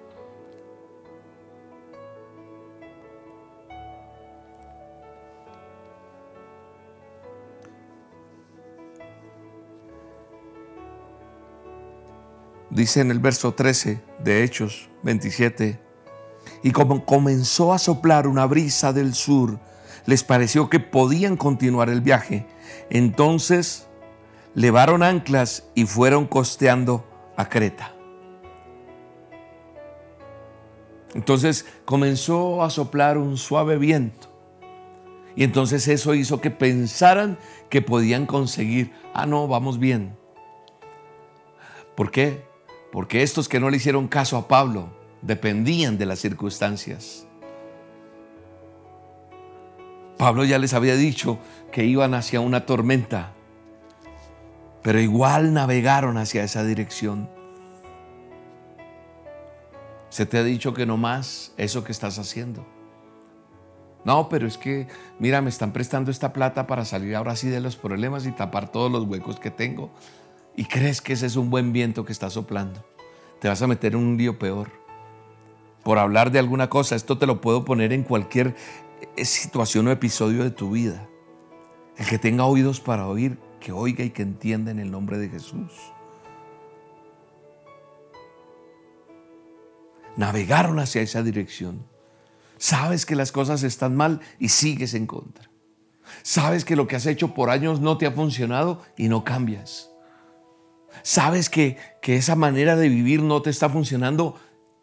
[12.71, 15.89] dice en el verso 13 de Hechos 27,
[16.62, 19.59] y como comenzó a soplar una brisa del sur,
[20.07, 22.46] les pareció que podían continuar el viaje.
[22.90, 23.88] Entonces
[24.55, 27.94] levaron anclas y fueron costeando a Creta.
[31.14, 34.29] Entonces comenzó a soplar un suave viento.
[35.35, 40.16] Y entonces eso hizo que pensaran que podían conseguir, ah, no, vamos bien.
[41.94, 42.44] ¿Por qué?
[42.92, 47.26] Porque estos que no le hicieron caso a Pablo dependían de las circunstancias.
[50.16, 51.38] Pablo ya les había dicho
[51.72, 53.33] que iban hacia una tormenta,
[54.83, 57.28] pero igual navegaron hacia esa dirección.
[60.11, 62.66] Se te ha dicho que no más eso que estás haciendo.
[64.04, 67.61] No, pero es que, mira, me están prestando esta plata para salir ahora sí de
[67.61, 69.90] los problemas y tapar todos los huecos que tengo.
[70.56, 72.85] Y crees que ese es un buen viento que está soplando.
[73.40, 74.80] Te vas a meter en un lío peor.
[75.83, 78.55] Por hablar de alguna cosa, esto te lo puedo poner en cualquier
[79.16, 81.09] eh, situación o episodio de tu vida.
[81.97, 85.29] El que tenga oídos para oír, que oiga y que entienda en el nombre de
[85.29, 85.73] Jesús.
[90.16, 91.87] Navegaron hacia esa dirección.
[92.59, 95.51] Sabes que las cosas están mal y sigues en contra.
[96.23, 99.90] Sabes que lo que has hecho por años no te ha funcionado y no cambias.
[101.03, 104.38] Sabes que, que esa manera de vivir no te está funcionando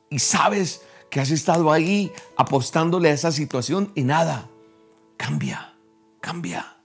[0.10, 4.50] y sabes que has estado ahí apostándole a esa situación y nada.
[5.17, 5.74] Cambia,
[6.22, 6.78] cambia.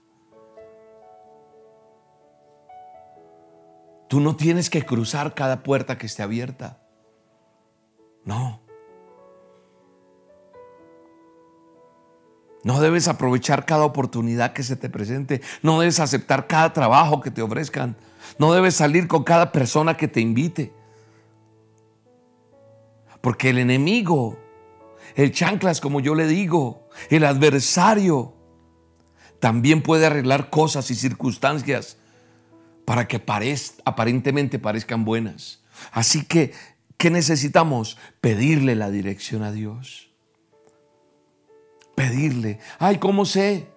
[4.07, 6.79] Tú no tienes que cruzar cada puerta que esté abierta.
[8.25, 8.61] No.
[12.63, 15.41] No debes aprovechar cada oportunidad que se te presente.
[15.61, 17.97] No debes aceptar cada trabajo que te ofrezcan.
[18.37, 20.73] No debes salir con cada persona que te invite.
[23.23, 24.37] Porque el enemigo,
[25.15, 28.33] el chanclas como yo le digo, el adversario,
[29.39, 31.95] también puede arreglar cosas y circunstancias
[32.83, 33.23] para que
[33.85, 35.63] aparentemente parezcan buenas.
[35.93, 36.51] Así que,
[36.97, 37.97] ¿qué necesitamos?
[38.19, 40.11] Pedirle la dirección a Dios.
[41.95, 42.59] Pedirle.
[42.77, 43.69] Ay, ¿cómo sé?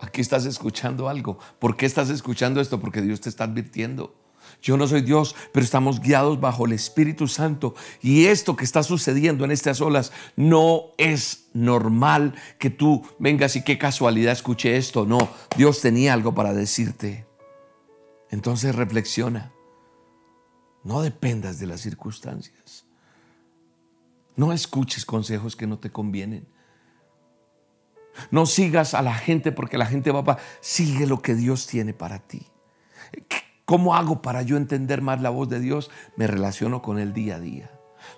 [0.00, 1.38] Aquí estás escuchando algo.
[1.60, 2.80] ¿Por qué estás escuchando esto?
[2.80, 4.12] Porque Dios te está advirtiendo.
[4.60, 7.74] Yo no soy Dios, pero estamos guiados bajo el Espíritu Santo.
[8.02, 13.62] Y esto que está sucediendo en estas olas no es normal que tú vengas y
[13.62, 15.06] qué casualidad escuché esto.
[15.06, 17.26] No, Dios tenía algo para decirte.
[18.30, 19.52] Entonces reflexiona.
[20.82, 22.84] No dependas de las circunstancias.
[24.36, 26.48] No escuches consejos que no te convienen.
[28.30, 30.42] No sigas a la gente porque la gente va para...
[30.60, 32.46] Sigue lo que Dios tiene para ti.
[33.68, 35.90] ¿Cómo hago para yo entender más la voz de Dios?
[36.16, 37.70] Me relaciono con Él día a día.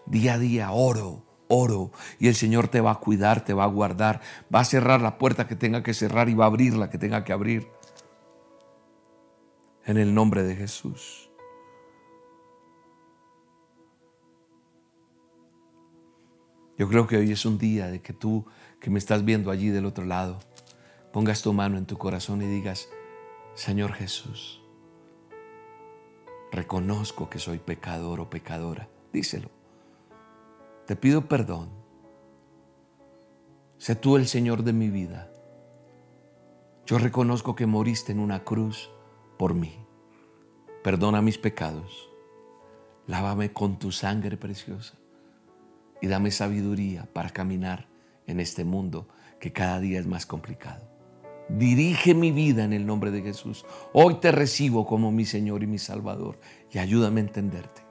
[0.06, 1.90] Día a día oro, oro.
[2.20, 4.20] Y el Señor te va a cuidar, te va a guardar.
[4.54, 6.98] Va a cerrar la puerta que tenga que cerrar y va a abrir la que
[6.98, 7.66] tenga que abrir.
[9.86, 11.32] En el nombre de Jesús.
[16.78, 18.46] Yo creo que hoy es un día de que tú
[18.78, 20.38] que me estás viendo allí del otro lado,
[21.12, 22.88] pongas tu mano en tu corazón y digas,
[23.54, 24.59] Señor Jesús,
[26.52, 28.88] reconozco que soy pecador o pecadora.
[29.12, 29.50] Díselo.
[30.86, 31.70] Te pido perdón.
[33.78, 35.30] Sé tú el Señor de mi vida.
[36.86, 38.90] Yo reconozco que moriste en una cruz
[39.38, 39.78] por mí.
[40.82, 42.10] Perdona mis pecados.
[43.06, 44.94] Lávame con tu sangre preciosa
[46.00, 47.88] y dame sabiduría para caminar
[48.26, 49.08] en este mundo
[49.38, 50.89] que cada día es más complicado.
[51.58, 53.64] Dirige mi vida en el nombre de Jesús.
[53.92, 56.38] Hoy te recibo como mi Señor y mi Salvador
[56.70, 57.82] y ayúdame a entenderte.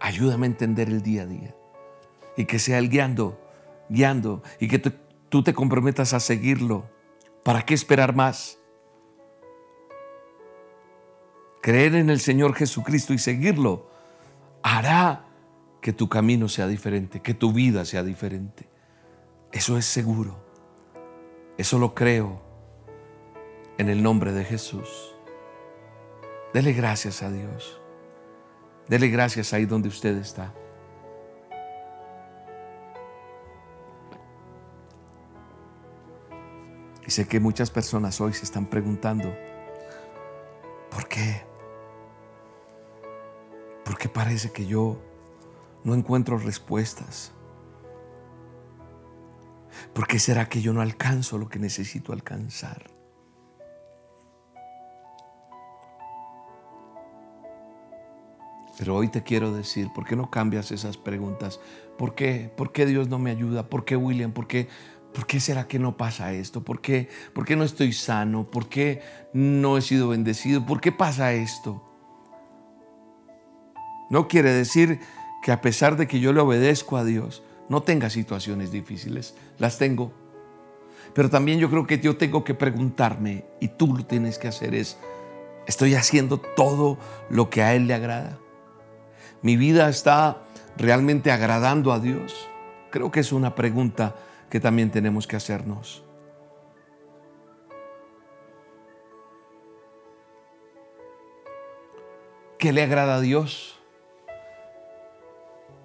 [0.00, 1.54] Ayúdame a entender el día a día
[2.36, 3.38] y que sea el guiando,
[3.90, 6.88] guiando y que tú te comprometas a seguirlo.
[7.42, 8.58] ¿Para qué esperar más?
[11.60, 13.90] Creer en el Señor Jesucristo y seguirlo
[14.62, 15.26] hará
[15.82, 18.66] que tu camino sea diferente, que tu vida sea diferente.
[19.52, 20.49] Eso es seguro.
[21.60, 22.40] Eso lo creo
[23.76, 25.14] en el nombre de Jesús.
[26.54, 27.78] Dele gracias a Dios.
[28.88, 30.54] Dele gracias ahí donde usted está.
[37.06, 39.30] Y sé que muchas personas hoy se están preguntando,
[40.90, 41.42] ¿por qué?
[43.84, 44.96] ¿Por qué parece que yo
[45.84, 47.34] no encuentro respuestas?
[49.94, 52.90] ¿Por qué será que yo no alcanzo lo que necesito alcanzar?
[58.78, 61.60] Pero hoy te quiero decir, ¿por qué no cambias esas preguntas?
[61.98, 62.50] ¿Por qué?
[62.56, 63.68] ¿Por qué Dios no me ayuda?
[63.68, 64.32] ¿Por qué William?
[64.32, 64.68] ¿Por qué,
[65.12, 66.64] ¿Por qué será que no pasa esto?
[66.64, 68.50] ¿Por qué, ¿Por qué no estoy sano?
[68.50, 69.02] ¿Por qué
[69.34, 70.64] no he sido bendecido?
[70.64, 71.84] ¿Por qué pasa esto?
[74.08, 74.98] No quiere decir
[75.42, 79.78] que a pesar de que yo le obedezco a Dios, no tenga situaciones difíciles, las
[79.78, 80.12] tengo.
[81.14, 84.74] Pero también yo creo que yo tengo que preguntarme, y tú lo tienes que hacer,
[84.74, 84.98] es,
[85.68, 86.98] ¿estoy haciendo todo
[87.30, 88.38] lo que a Él le agrada?
[89.40, 90.42] ¿Mi vida está
[90.76, 92.48] realmente agradando a Dios?
[92.90, 94.16] Creo que es una pregunta
[94.50, 96.02] que también tenemos que hacernos.
[102.58, 103.78] ¿Qué le agrada a Dios?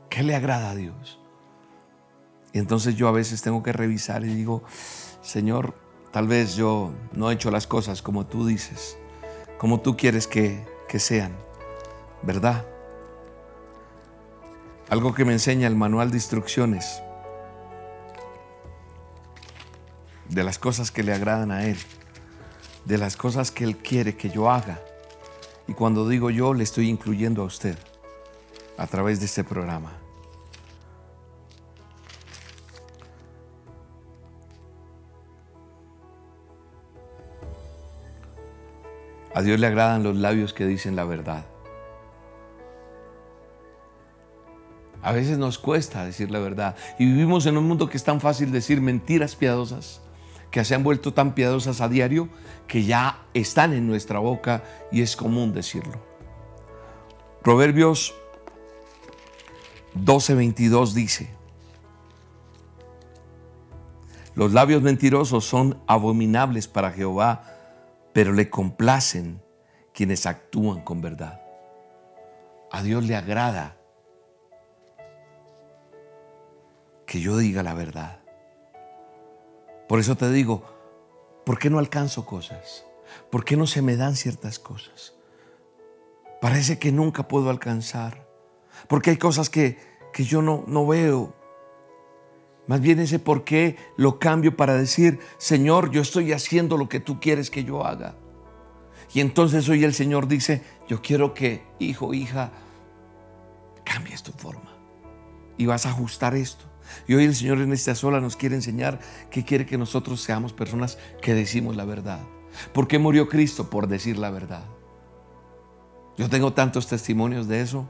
[0.09, 1.19] ¿Qué le agrada a Dios?
[2.55, 4.63] Y entonces yo a veces tengo que revisar y digo,
[5.21, 5.73] Señor,
[6.11, 8.97] tal vez yo no he hecho las cosas como tú dices,
[9.57, 11.33] como tú quieres que, que sean,
[12.23, 12.65] ¿verdad?
[14.87, 17.01] Algo que me enseña el manual de instrucciones
[20.29, 21.77] de las cosas que le agradan a Él,
[22.85, 24.79] de las cosas que Él quiere que yo haga.
[25.67, 27.77] Y cuando digo yo, le estoy incluyendo a usted
[28.77, 30.04] a través de este programa.
[39.35, 41.45] A Dios le agradan los labios que dicen la verdad.
[45.01, 46.77] A veces nos cuesta decir la verdad.
[46.97, 49.99] Y vivimos en un mundo que es tan fácil decir mentiras piadosas,
[50.51, 52.29] que se han vuelto tan piadosas a diario,
[52.65, 56.01] que ya están en nuestra boca y es común decirlo.
[57.43, 58.15] Proverbios
[59.95, 61.29] 12:22 dice,
[64.33, 67.54] los labios mentirosos son abominables para Jehová,
[68.15, 69.43] pero le complacen
[69.93, 71.41] quienes actúan con verdad.
[72.71, 73.75] A Dios le agrada
[77.05, 78.21] que yo diga la verdad.
[79.89, 80.63] Por eso te digo,
[81.45, 82.85] ¿por qué no alcanzo cosas?
[83.29, 85.13] ¿Por qué no se me dan ciertas cosas?
[86.39, 88.29] Parece que nunca puedo alcanzar.
[88.87, 89.77] Porque hay cosas que,
[90.13, 91.35] que yo no, no veo.
[92.67, 96.99] Más bien ese por qué lo cambio para decir, Señor, yo estoy haciendo lo que
[96.99, 98.15] tú quieres que yo haga.
[99.13, 102.51] Y entonces hoy el Señor dice, yo quiero que, hijo, hija,
[103.83, 104.75] cambies tu forma.
[105.57, 106.65] Y vas a ajustar esto.
[107.07, 108.99] Y hoy el Señor en esta sola nos quiere enseñar
[109.29, 112.19] que quiere que nosotros seamos personas que decimos la verdad.
[112.73, 113.69] ¿Por qué murió Cristo?
[113.69, 114.65] Por decir la verdad.
[116.17, 117.87] Yo tengo tantos testimonios de eso.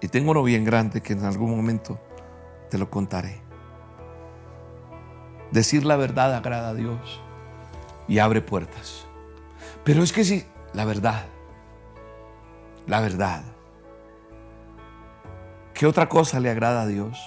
[0.00, 2.00] Y tengo uno bien grande que en algún momento
[2.72, 3.38] te lo contaré.
[5.50, 7.20] Decir la verdad agrada a Dios
[8.08, 9.04] y abre puertas.
[9.84, 11.26] Pero es que si la verdad,
[12.86, 13.42] la verdad,
[15.74, 17.20] ¿qué otra cosa le agrada a Dios?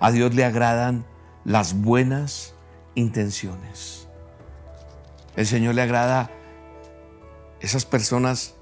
[0.00, 1.06] A Dios le agradan
[1.46, 2.52] las buenas
[2.94, 4.06] intenciones.
[5.34, 6.30] El Señor le agrada
[7.60, 8.54] esas personas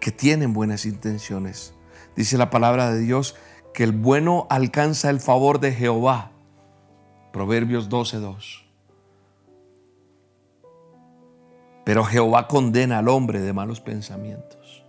[0.00, 1.72] que tienen buenas intenciones.
[2.16, 3.36] Dice la palabra de Dios
[3.72, 6.30] que el bueno alcanza el favor de Jehová.
[7.32, 8.62] Proverbios 12:2.
[11.84, 14.84] Pero Jehová condena al hombre de malos pensamientos,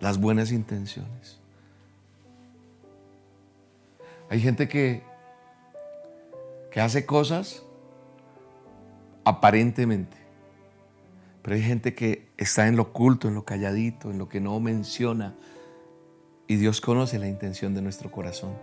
[0.00, 1.38] las buenas intenciones.
[4.28, 5.04] Hay gente que,
[6.72, 7.62] que hace cosas
[9.24, 10.16] aparentemente,
[11.42, 14.58] pero hay gente que está en lo oculto, en lo calladito, en lo que no
[14.58, 15.36] menciona,
[16.48, 18.54] y Dios conoce la intención de nuestro corazón.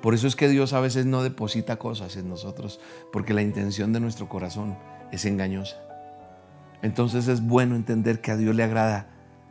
[0.00, 2.80] Por eso es que Dios a veces no deposita cosas en nosotros,
[3.12, 4.76] porque la intención de nuestro corazón
[5.12, 5.76] es engañosa.
[6.82, 9.08] Entonces es bueno entender que a Dios le agrada,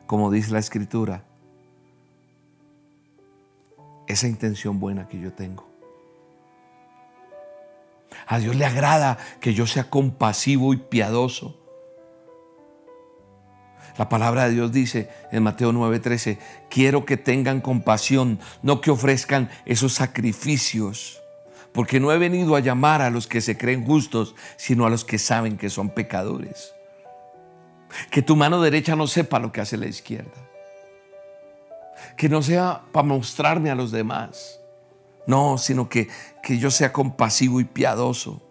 [0.07, 1.23] como dice la Escritura,
[4.07, 5.67] esa intención buena que yo tengo.
[8.27, 11.59] A Dios le agrada que yo sea compasivo y piadoso.
[13.97, 16.37] La palabra de Dios dice en Mateo 9:13,
[16.69, 21.21] quiero que tengan compasión, no que ofrezcan esos sacrificios,
[21.71, 25.05] porque no he venido a llamar a los que se creen justos, sino a los
[25.05, 26.73] que saben que son pecadores.
[28.11, 30.31] Que tu mano derecha no sepa lo que hace la izquierda.
[32.17, 34.59] Que no sea para mostrarme a los demás.
[35.27, 36.09] No, sino que,
[36.43, 38.44] que yo sea compasivo y piadoso.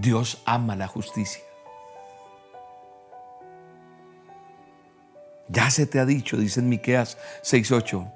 [0.00, 1.42] Dios ama la justicia.
[5.48, 8.12] Ya se te ha dicho, dice en Miqueas 6:8,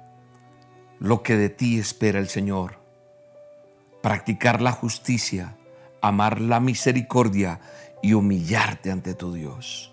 [0.99, 2.79] lo que de ti espera el Señor,
[4.01, 5.57] practicar la justicia,
[6.01, 7.59] amar la misericordia
[8.01, 9.91] y humillarte ante tu Dios.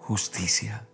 [0.00, 0.88] Justicia.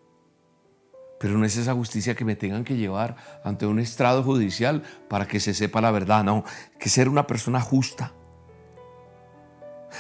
[1.18, 5.26] Pero no es esa justicia que me tengan que llevar ante un estrado judicial para
[5.26, 6.44] que se sepa la verdad, no.
[6.78, 8.12] Que ser una persona justa.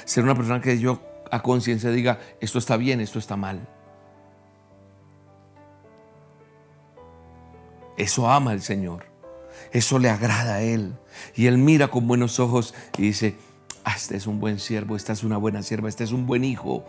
[0.04, 3.66] Ser una persona que yo a conciencia diga, esto está bien, esto está mal.
[7.96, 9.06] Eso ama el Señor.
[9.72, 10.94] Eso le agrada a Él.
[11.34, 13.36] Y Él mira con buenos ojos y dice,
[13.84, 16.44] ah, este es un buen siervo, esta es una buena sierva, este es un buen
[16.44, 16.84] hijo.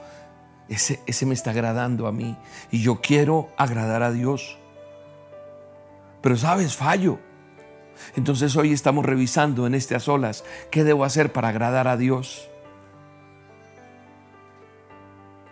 [0.70, 2.38] Ese, ese me está agradando a mí.
[2.72, 4.57] Y yo quiero agradar a Dios.
[6.22, 7.20] Pero sabes, fallo.
[8.15, 12.49] Entonces hoy estamos revisando en este a solas qué debo hacer para agradar a Dios.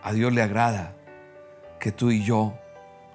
[0.04, 0.96] A Dios le agrada
[1.80, 2.54] que tú y yo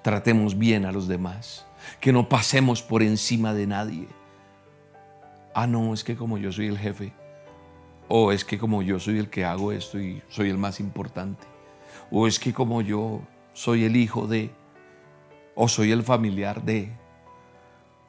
[0.01, 1.65] tratemos bien a los demás,
[1.99, 4.07] que no pasemos por encima de nadie.
[5.55, 7.13] Ah, no, es que como yo soy el jefe,
[8.07, 11.45] o es que como yo soy el que hago esto y soy el más importante,
[12.13, 13.21] o es que como yo
[13.53, 14.51] soy el hijo de,
[15.55, 16.91] o soy el familiar de.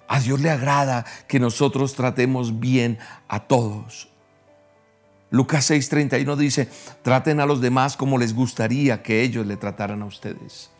[0.06, 2.98] A Dios le agrada que nosotros tratemos bien
[3.28, 4.10] a todos.
[5.30, 6.68] Lucas 6:31 dice,
[7.02, 10.70] traten a los demás como les gustaría que ellos le trataran a ustedes.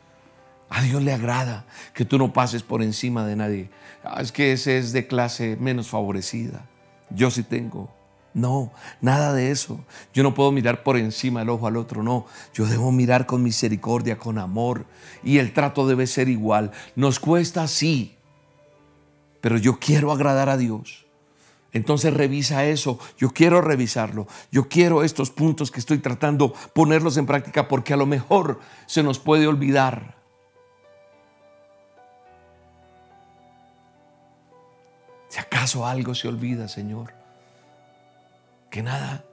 [0.68, 1.64] A Dios le agrada
[1.94, 3.70] que tú no pases por encima de nadie.
[4.04, 6.66] Ah, es que ese es de clase menos favorecida.
[7.08, 7.90] Yo sí tengo.
[8.34, 9.80] No, nada de eso.
[10.12, 12.26] Yo no puedo mirar por encima el ojo al otro, no.
[12.52, 14.86] Yo debo mirar con misericordia, con amor.
[15.22, 16.72] Y el trato debe ser igual.
[16.96, 18.16] Nos cuesta sí,
[19.40, 21.06] pero yo quiero agradar a Dios.
[21.72, 22.98] Entonces revisa eso.
[23.18, 24.26] Yo quiero revisarlo.
[24.50, 29.04] Yo quiero estos puntos que estoy tratando ponerlos en práctica porque a lo mejor se
[29.04, 30.16] nos puede olvidar.
[35.28, 37.23] Si acaso algo se olvida, Señor,
[38.74, 39.24] que nada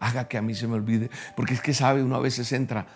[0.00, 1.08] haga que a mí se me olvide.
[1.36, 2.88] Porque es que sabe, uno a veces entra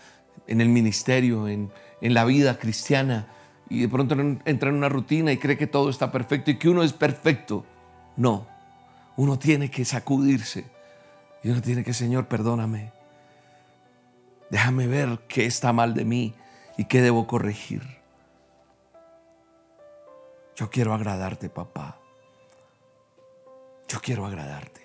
[0.48, 3.28] en el ministerio, en, en la vida cristiana,
[3.70, 6.68] y de pronto entra en una rutina y cree que todo está perfecto y que
[6.68, 7.64] uno es perfecto.
[8.16, 8.48] No,
[9.16, 10.64] uno tiene que sacudirse
[11.44, 12.92] y uno tiene que, Señor, perdóname.
[14.50, 16.34] Déjame ver qué está mal de mí
[16.76, 17.82] y qué debo corregir.
[20.56, 21.96] Yo quiero agradarte, papá.
[23.86, 24.81] Yo quiero agradarte.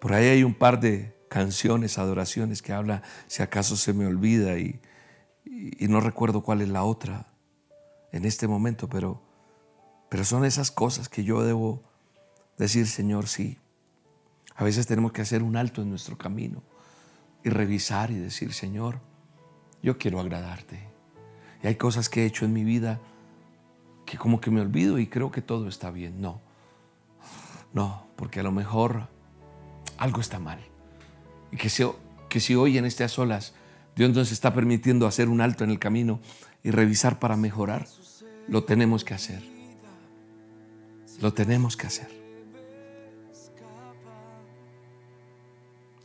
[0.00, 4.58] Por ahí hay un par de canciones, adoraciones que habla, si acaso se me olvida
[4.58, 4.80] y,
[5.80, 7.26] no recuerdo cuál es la otra
[8.12, 9.22] en este momento, pero,
[10.08, 11.82] pero son esas cosas que yo debo
[12.58, 13.58] decir, Señor, sí.
[14.54, 16.62] A veces tenemos que hacer un alto en nuestro camino
[17.44, 19.00] y revisar y decir, Señor,
[19.82, 20.80] yo quiero agradarte.
[21.62, 23.00] Y hay cosas que he hecho en mi vida
[24.04, 26.20] que como que me olvido y creo que todo está bien.
[26.20, 26.40] No,
[27.72, 29.08] no, porque a lo mejor
[29.98, 30.58] algo está mal.
[31.52, 31.84] Y que si,
[32.28, 33.54] que si hoy en estas solas
[33.96, 36.20] Dios nos está permitiendo hacer un alto en el camino
[36.62, 37.86] y revisar para mejorar,
[38.46, 39.42] lo tenemos que hacer.
[41.20, 42.08] Lo tenemos que hacer.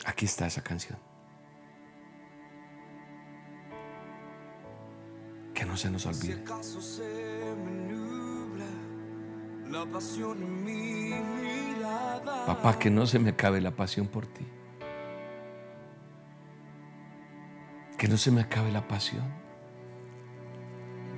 [0.05, 0.97] Aquí está esa canción.
[5.53, 6.43] Que no se nos olvide.
[12.45, 14.45] Papá, que no se me acabe la pasión por ti.
[17.97, 19.23] Que no se me acabe la pasión.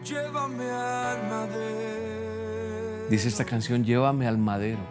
[0.04, 3.10] Llévame al madero.
[3.10, 4.82] Dice esta canción, llévame al madero.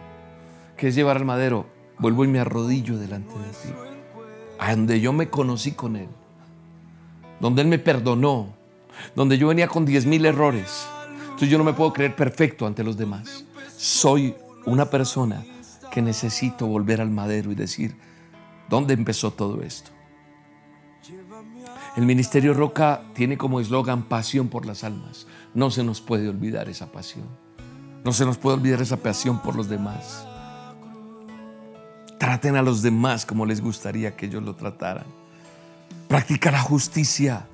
[0.75, 1.67] ¿Qué es llevar al madero?
[1.99, 3.73] Vuelvo y me arrodillo delante de ti.
[4.59, 6.09] A donde yo me conocí con Él.
[7.39, 8.55] Donde Él me perdonó.
[9.15, 10.87] Donde yo venía con diez mil errores.
[11.25, 13.45] Entonces yo no me puedo creer perfecto ante los demás.
[13.77, 15.43] Soy una persona
[15.93, 17.95] que necesito volver al madero y decir,
[18.67, 19.91] ¿dónde empezó todo esto?
[21.95, 25.27] El Ministerio Roca tiene como eslogan pasión por las almas.
[25.53, 27.27] No se nos puede olvidar esa pasión.
[28.03, 30.25] No se nos puede olvidar esa pasión por los demás.
[32.17, 35.05] Traten a los demás como les gustaría que ellos lo trataran.
[36.07, 37.45] Practica la justicia.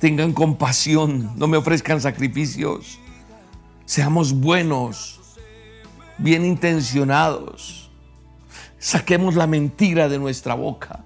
[0.00, 1.30] Tengan compasión.
[1.36, 2.98] No me ofrezcan sacrificios.
[3.84, 5.20] Seamos buenos
[6.18, 7.90] bien intencionados.
[8.78, 11.04] Saquemos la mentira de nuestra boca.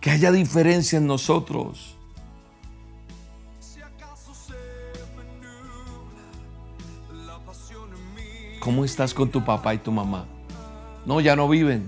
[0.00, 1.96] Que haya diferencia en nosotros.
[8.60, 10.26] ¿Cómo estás con tu papá y tu mamá?
[11.04, 11.86] No, ya no viven.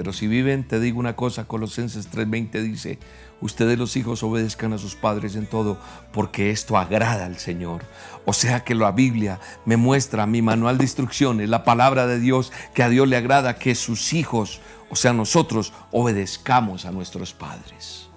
[0.00, 2.98] Pero si viven, te digo una cosa, Colosenses 3:20 dice,
[3.42, 5.76] ustedes los hijos obedezcan a sus padres en todo,
[6.10, 7.82] porque esto agrada al Señor.
[8.24, 12.50] O sea que la Biblia me muestra mi manual de instrucciones, la palabra de Dios,
[12.72, 18.08] que a Dios le agrada que sus hijos, o sea nosotros, obedezcamos a nuestros padres.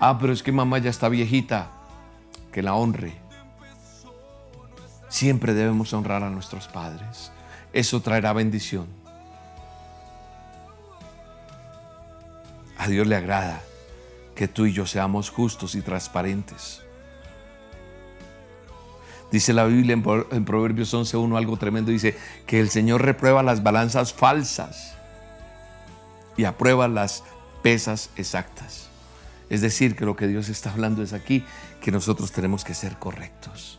[0.00, 1.70] Ah, pero es que mamá ya está viejita,
[2.50, 3.14] que la honre.
[5.08, 7.30] Siempre debemos honrar a nuestros padres.
[7.72, 8.98] Eso traerá bendición.
[12.80, 13.62] A Dios le agrada
[14.34, 16.80] que tú y yo seamos justos y transparentes.
[19.30, 21.90] Dice la Biblia en Proverbios 11.1 algo tremendo.
[21.90, 22.16] Dice
[22.46, 24.94] que el Señor reprueba las balanzas falsas
[26.38, 27.22] y aprueba las
[27.60, 28.88] pesas exactas.
[29.50, 31.44] Es decir, que lo que Dios está hablando es aquí,
[31.82, 33.78] que nosotros tenemos que ser correctos.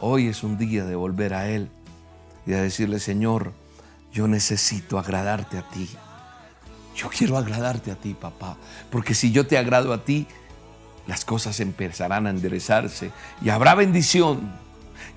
[0.00, 1.68] Hoy es un día de volver a Él
[2.46, 3.52] y a decirle, Señor,
[4.16, 5.90] yo necesito agradarte a ti.
[6.96, 8.56] Yo quiero agradarte a ti, papá,
[8.90, 10.26] porque si yo te agrado a ti,
[11.06, 13.10] las cosas empezarán a enderezarse
[13.42, 14.54] y habrá bendición.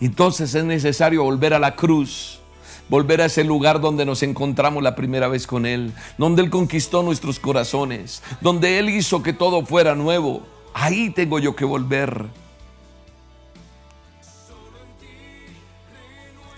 [0.01, 2.41] Entonces es necesario volver a la cruz,
[2.89, 7.01] volver a ese lugar donde nos encontramos la primera vez con Él, donde Él conquistó
[7.01, 10.45] nuestros corazones, donde Él hizo que todo fuera nuevo.
[10.73, 12.25] Ahí tengo yo que volver.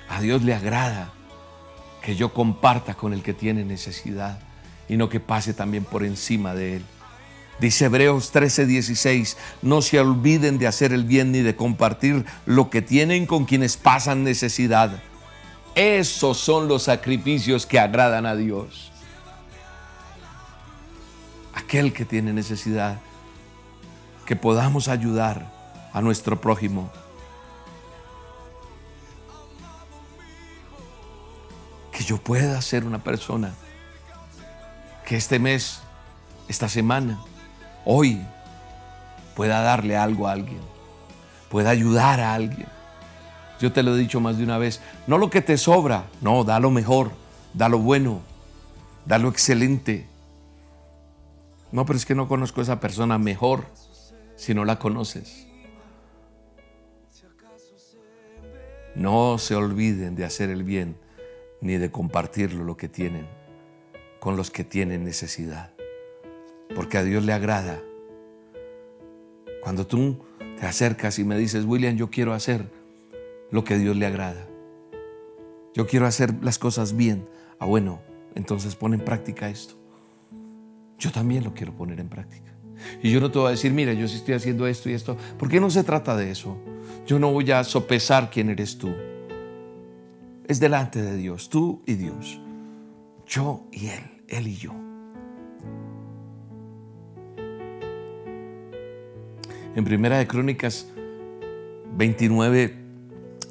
[0.10, 1.14] A Dios le agrada
[2.02, 4.40] que yo comparta con el que tiene necesidad
[4.90, 6.84] y no que pase también por encima de Él.
[7.60, 12.82] Dice Hebreos 13:16, no se olviden de hacer el bien ni de compartir lo que
[12.82, 15.00] tienen con quienes pasan necesidad.
[15.76, 18.92] Esos son los sacrificios que agradan a Dios.
[21.54, 23.00] Aquel que tiene necesidad,
[24.26, 25.54] que podamos ayudar
[25.94, 26.92] a nuestro prójimo.
[32.12, 33.54] Yo pueda ser una persona
[35.06, 35.80] que este mes,
[36.50, 37.22] esta semana,
[37.86, 38.22] hoy
[39.34, 40.60] pueda darle algo a alguien,
[41.50, 42.68] pueda ayudar a alguien.
[43.62, 46.44] Yo te lo he dicho más de una vez, no lo que te sobra, no,
[46.44, 47.12] da lo mejor,
[47.54, 48.20] da lo bueno,
[49.06, 50.06] da lo excelente.
[51.72, 53.68] No, pero es que no conozco a esa persona mejor
[54.36, 55.48] si no la conoces.
[58.96, 61.01] No se olviden de hacer el bien
[61.62, 63.28] ni de compartirlo lo que tienen
[64.20, 65.72] con los que tienen necesidad
[66.74, 67.82] porque a Dios le agrada.
[69.62, 70.18] Cuando tú
[70.60, 72.70] te acercas y me dices, William, yo quiero hacer
[73.52, 74.48] lo que a Dios le agrada.
[75.74, 77.28] Yo quiero hacer las cosas bien.
[77.60, 78.02] Ah, bueno,
[78.36, 79.76] entonces pon en práctica esto.
[80.98, 82.52] Yo también lo quiero poner en práctica.
[83.02, 85.18] Y yo no te voy a decir, mira, yo sí estoy haciendo esto y esto.
[85.38, 86.58] Porque no se trata de eso.
[87.06, 88.92] Yo no voy a sopesar quién eres tú.
[90.52, 92.38] Es delante de Dios, tú y Dios.
[93.26, 94.74] Yo y Él, Él y yo.
[99.74, 100.88] En Primera de Crónicas
[101.96, 102.76] 29,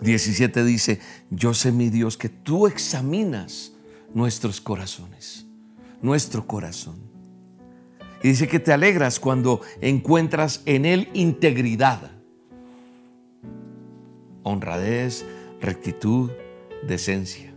[0.03, 3.73] 17 dice, yo sé mi Dios que tú examinas
[4.13, 5.47] nuestros corazones,
[6.03, 6.99] nuestro corazón.
[8.23, 12.11] Y dice que te alegras cuando encuentras en él integridad,
[14.43, 15.25] honradez,
[15.63, 16.31] rectitud,
[16.87, 17.53] decencia.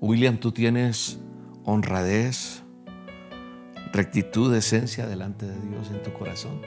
[0.00, 1.20] William, tú tienes
[1.64, 2.62] honradez,
[3.92, 6.60] rectitud, esencia delante de Dios en tu corazón.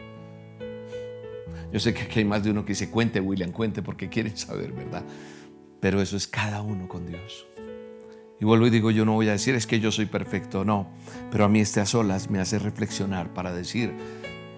[1.71, 4.37] Yo sé que aquí hay más de uno que dice, cuente William, cuente porque quieren
[4.37, 5.03] saber, ¿verdad?
[5.79, 7.47] Pero eso es cada uno con Dios.
[8.39, 10.89] Y vuelvo y digo, yo no voy a decir es que yo soy perfecto, no.
[11.31, 13.93] Pero a mí este a solas me hace reflexionar para decir,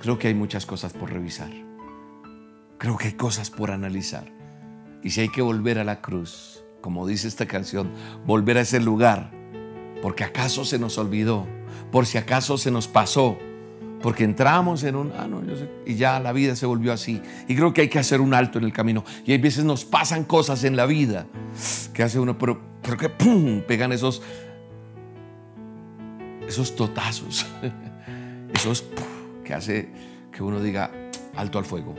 [0.01, 1.51] creo que hay muchas cosas por revisar.
[2.77, 4.44] Creo que hay cosas por analizar.
[5.05, 7.91] Y si hay que volver a la cruz, como dice esta canción,
[8.25, 9.31] volver a ese lugar,
[10.01, 11.45] porque acaso se nos olvidó
[11.91, 13.37] por si acaso se nos pasó,
[14.01, 17.21] porque entramos en un, ah, no, yo sé, y ya la vida se volvió así.
[17.47, 19.05] Y creo que hay que hacer un alto en el camino.
[19.25, 21.27] Y hay veces nos pasan cosas en la vida
[21.93, 23.61] que hace uno, pero, pero que ¡pum!
[23.61, 24.21] pegan esos,
[26.47, 27.45] esos totazos,
[28.53, 28.83] esos
[29.43, 29.89] que hace
[30.31, 30.91] que uno diga,
[31.35, 31.95] alto al fuego.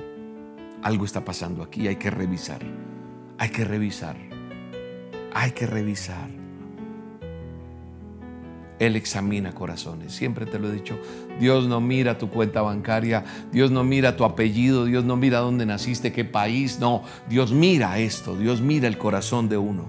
[0.82, 2.60] Algo está pasando aquí, hay que revisar,
[3.38, 4.16] hay que revisar,
[5.34, 6.28] hay que revisar.
[8.78, 10.12] Él examina corazones.
[10.12, 10.98] Siempre te lo he dicho,
[11.40, 15.64] Dios no mira tu cuenta bancaria, Dios no mira tu apellido, Dios no mira dónde
[15.64, 19.86] naciste, qué país, no, Dios mira esto, Dios mira el corazón de uno.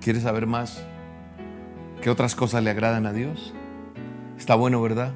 [0.00, 0.82] ¿Quieres saber más?
[2.02, 3.52] ¿Qué otras cosas le agradan a Dios?
[4.38, 5.12] Está bueno, ¿verdad?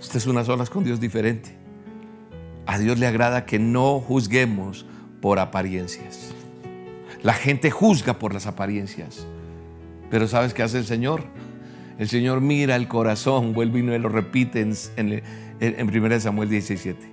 [0.00, 1.57] Usted es unas solas con Dios diferente.
[2.68, 4.84] A Dios le agrada que no juzguemos
[5.22, 6.34] por apariencias.
[7.22, 9.26] La gente juzga por las apariencias.
[10.10, 11.24] Pero ¿sabes qué hace el Señor?
[11.98, 15.22] El Señor mira el corazón, vuelve y no lo repite en, en,
[15.60, 17.10] en 1 Samuel 17.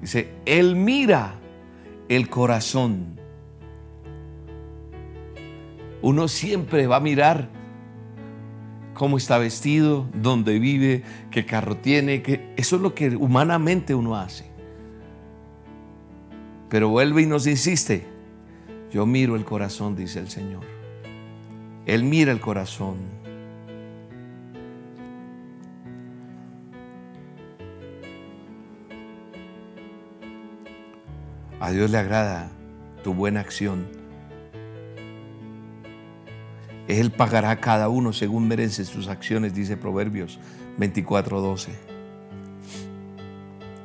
[0.00, 1.34] Dice, Él mira
[2.08, 3.18] el corazón.
[6.02, 7.48] Uno siempre va a mirar
[8.94, 14.16] cómo está vestido, dónde vive, qué carro tiene, que eso es lo que humanamente uno
[14.16, 14.46] hace.
[16.70, 18.06] Pero vuelve y nos insiste,
[18.90, 20.62] yo miro el corazón, dice el Señor.
[21.86, 22.96] Él mira el corazón.
[31.60, 32.50] A Dios le agrada
[33.02, 34.03] tu buena acción.
[36.88, 40.38] Él pagará a cada uno según merecen sus acciones, dice Proverbios
[40.78, 41.68] 24:12.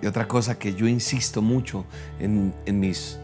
[0.02, 1.86] Y otra cosa que yo insisto mucho
[2.20, 3.20] en, en mis,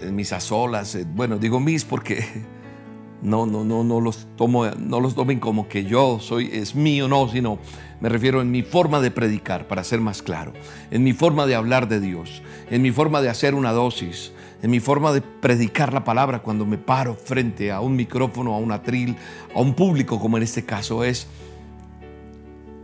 [0.00, 2.24] en mis asolas, eh, bueno, digo mis porque
[3.22, 7.08] no, no, no, no los tomo, no los tomen como que yo soy, es mío,
[7.08, 7.58] no, sino
[8.00, 10.52] me refiero en mi forma de predicar, para ser más claro,
[10.90, 14.32] en mi forma de hablar de Dios, en mi forma de hacer una dosis,
[14.62, 18.58] en mi forma de predicar la palabra cuando me paro frente a un micrófono, a
[18.58, 19.16] un atril,
[19.54, 21.26] a un público como en este caso es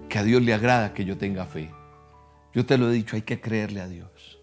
[0.08, 1.70] que a Dios le agrada que yo tenga fe.
[2.52, 4.38] Yo te lo he dicho, hay que creerle a Dios.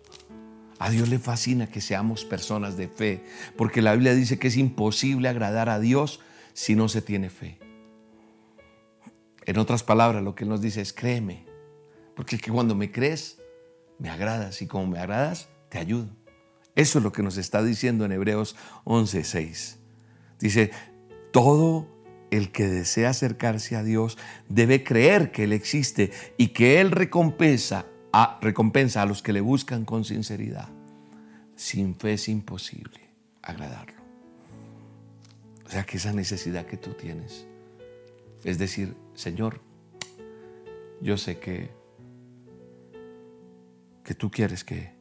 [0.80, 3.24] A Dios le fascina que seamos personas de fe,
[3.56, 6.22] porque la Biblia dice que es imposible agradar a Dios
[6.54, 7.60] si no se tiene fe.
[9.46, 11.46] En otras palabras, lo que Él nos dice es créeme,
[12.16, 13.40] porque es que cuando me crees,
[14.00, 16.08] me agradas y como me agradas, te ayudo.
[16.80, 18.56] Eso es lo que nos está diciendo en Hebreos
[18.86, 19.76] 11:6.
[20.40, 20.72] Dice,
[21.34, 21.90] todo
[22.32, 24.18] el que desea acercarse a Dios
[24.48, 29.42] debe creer que Él existe y que Él recompensa a, recompensa a los que le
[29.42, 30.70] buscan con sinceridad.
[31.58, 33.02] Sin fe es imposible
[33.42, 34.02] agradarlo.
[35.66, 37.46] O sea que esa necesidad que tú tienes
[38.46, 39.60] es decir, Señor,
[41.02, 41.72] yo sé que,
[44.02, 44.98] que tú quieres que,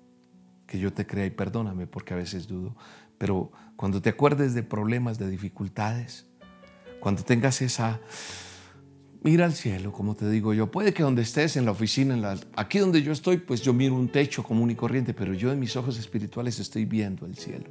[0.68, 2.76] que yo te crea y perdóname porque a veces dudo,
[3.16, 6.26] pero cuando te acuerdes de problemas, de dificultades,
[7.00, 8.00] cuando tengas esa
[9.22, 10.70] mira al cielo, como te digo yo.
[10.70, 13.72] Puede que donde estés, en la oficina, en la, aquí donde yo estoy, pues yo
[13.72, 17.36] miro un techo común y corriente, pero yo en mis ojos espirituales estoy viendo el
[17.36, 17.70] cielo.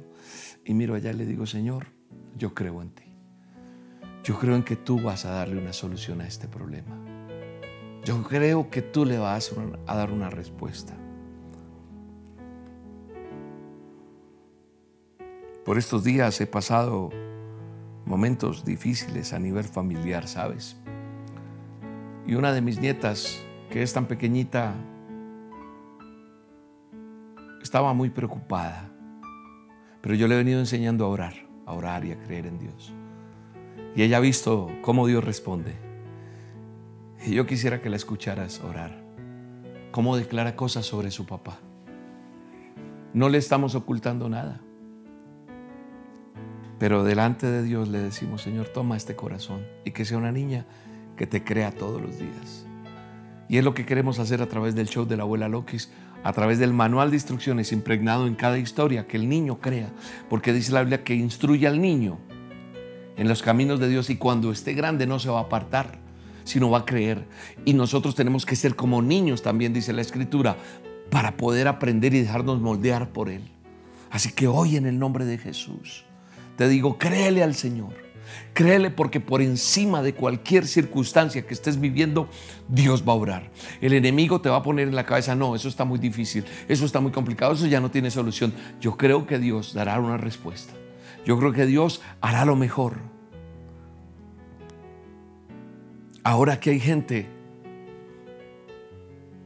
[0.64, 1.86] Y miro allá y le digo, Señor,
[2.36, 3.04] yo creo en ti.
[4.24, 6.98] Yo creo en que tú vas a darle una solución a este problema.
[8.04, 9.52] Yo creo que tú le vas
[9.86, 10.96] a dar una respuesta.
[15.68, 17.10] Por estos días he pasado
[18.06, 20.78] momentos difíciles a nivel familiar, ¿sabes?
[22.26, 24.72] Y una de mis nietas, que es tan pequeñita,
[27.62, 28.90] estaba muy preocupada.
[30.00, 31.34] Pero yo le he venido enseñando a orar,
[31.66, 32.94] a orar y a creer en Dios.
[33.94, 35.74] Y ella ha visto cómo Dios responde.
[37.26, 39.04] Y yo quisiera que la escucharas orar.
[39.90, 41.58] Cómo declara cosas sobre su papá.
[43.12, 44.62] No le estamos ocultando nada.
[46.78, 50.64] Pero delante de Dios le decimos, Señor, toma este corazón y que sea una niña
[51.16, 52.66] que te crea todos los días.
[53.48, 55.90] Y es lo que queremos hacer a través del show de la abuela Lokis,
[56.22, 59.90] a través del manual de instrucciones impregnado en cada historia, que el niño crea,
[60.28, 62.18] porque dice la Biblia que instruye al niño
[63.16, 65.98] en los caminos de Dios y cuando esté grande no se va a apartar,
[66.44, 67.26] sino va a creer.
[67.64, 70.56] Y nosotros tenemos que ser como niños, también dice la Escritura,
[71.10, 73.42] para poder aprender y dejarnos moldear por Él.
[74.10, 76.04] Así que hoy en el nombre de Jesús,
[76.58, 77.94] te digo, créele al Señor.
[78.52, 82.28] Créele porque por encima de cualquier circunstancia que estés viviendo,
[82.66, 83.50] Dios va a orar.
[83.80, 86.84] El enemigo te va a poner en la cabeza, no, eso está muy difícil, eso
[86.84, 88.52] está muy complicado, eso ya no tiene solución.
[88.80, 90.74] Yo creo que Dios dará una respuesta.
[91.24, 92.96] Yo creo que Dios hará lo mejor.
[96.24, 97.28] Ahora que hay gente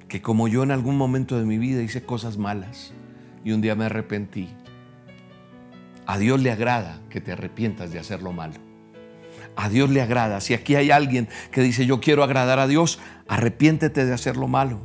[0.09, 2.95] que como yo en algún momento de mi vida hice cosas malas
[3.45, 4.49] y un día me arrepentí
[6.13, 8.57] a Dios le agrada que te arrepientas de hacer lo malo.
[9.57, 10.43] A Dios le agrada.
[10.43, 12.99] Si aquí hay alguien que dice yo quiero agradar a Dios,
[13.29, 14.81] arrepiéntete de hacer lo malo.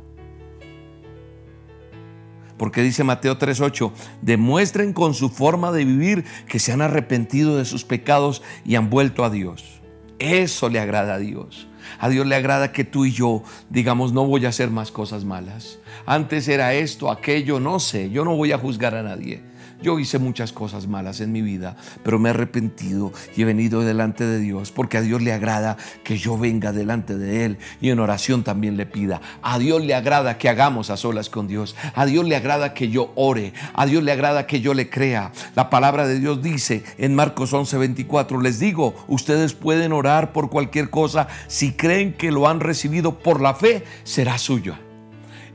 [2.56, 7.66] Porque dice Mateo 3:8, demuestren con su forma de vivir que se han arrepentido de
[7.66, 9.82] sus pecados y han vuelto a Dios.
[10.18, 11.68] Eso le agrada a Dios.
[11.98, 15.26] A Dios le agrada que tú y yo digamos, no voy a hacer más cosas
[15.26, 15.78] malas.
[16.06, 19.47] Antes era esto, aquello, no sé, yo no voy a juzgar a nadie.
[19.80, 23.82] Yo hice muchas cosas malas en mi vida, pero me he arrepentido y he venido
[23.82, 27.90] delante de Dios porque a Dios le agrada que yo venga delante de Él y
[27.90, 29.20] en oración también le pida.
[29.40, 31.76] A Dios le agrada que hagamos a solas con Dios.
[31.94, 33.52] A Dios le agrada que yo ore.
[33.74, 35.30] A Dios le agrada que yo le crea.
[35.54, 40.90] La palabra de Dios dice en Marcos 11:24, les digo, ustedes pueden orar por cualquier
[40.90, 44.87] cosa si creen que lo han recibido por la fe, será suyo.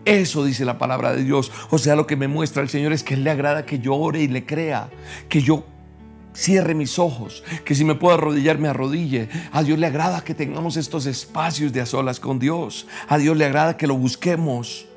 [0.05, 1.51] Eso dice la palabra de Dios.
[1.69, 3.95] O sea, lo que me muestra el Señor es que Él le agrada que yo
[3.95, 4.89] ore y le crea,
[5.29, 5.65] que yo
[6.33, 9.29] cierre mis ojos, que si me puedo arrodillar me arrodille.
[9.51, 12.87] A Dios le agrada que tengamos estos espacios de a solas con Dios.
[13.07, 14.87] A Dios le agrada que lo busquemos.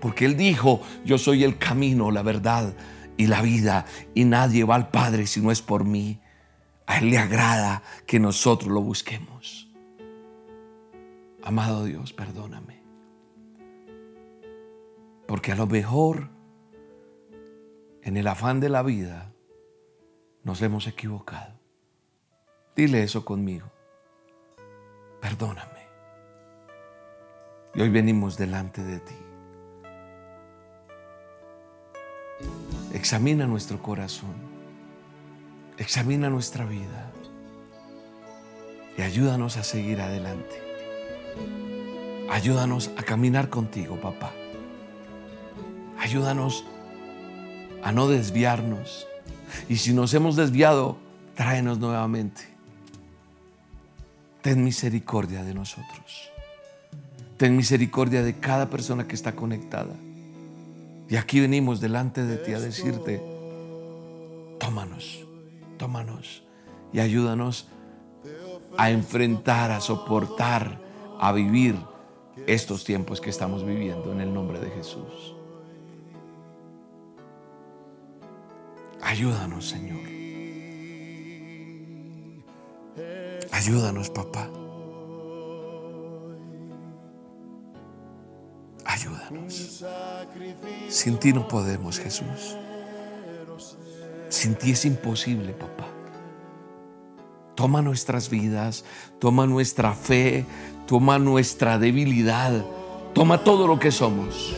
[0.00, 2.74] Porque Él dijo, yo soy el camino, la verdad
[3.16, 6.18] y la vida, y nadie va al Padre si no es por mí.
[6.86, 9.68] A Él le agrada que nosotros lo busquemos.
[11.44, 12.71] Amado Dios, perdóname.
[15.32, 16.28] Porque a lo mejor
[18.02, 19.32] en el afán de la vida
[20.44, 21.58] nos hemos equivocado.
[22.76, 23.66] Dile eso conmigo.
[25.22, 25.86] Perdóname.
[27.74, 29.14] Y hoy venimos delante de ti.
[32.92, 34.34] Examina nuestro corazón.
[35.78, 37.10] Examina nuestra vida.
[38.98, 40.60] Y ayúdanos a seguir adelante.
[42.28, 44.30] Ayúdanos a caminar contigo, papá.
[46.02, 46.64] Ayúdanos
[47.80, 49.06] a no desviarnos.
[49.68, 50.96] Y si nos hemos desviado,
[51.36, 52.42] tráenos nuevamente.
[54.40, 56.28] Ten misericordia de nosotros.
[57.36, 59.94] Ten misericordia de cada persona que está conectada.
[61.08, 63.22] Y aquí venimos delante de ti a decirte,
[64.58, 65.24] tómanos,
[65.78, 66.42] tómanos
[66.92, 67.68] y ayúdanos
[68.76, 70.80] a enfrentar, a soportar,
[71.20, 71.76] a vivir
[72.48, 75.36] estos tiempos que estamos viviendo en el nombre de Jesús.
[79.12, 80.00] Ayúdanos, Señor.
[83.50, 84.48] Ayúdanos, papá.
[88.86, 89.84] Ayúdanos.
[90.88, 92.56] Sin ti no podemos, Jesús.
[94.30, 95.88] Sin ti es imposible, papá.
[97.54, 98.82] Toma nuestras vidas,
[99.18, 100.46] toma nuestra fe,
[100.86, 102.64] toma nuestra debilidad,
[103.12, 104.56] toma todo lo que somos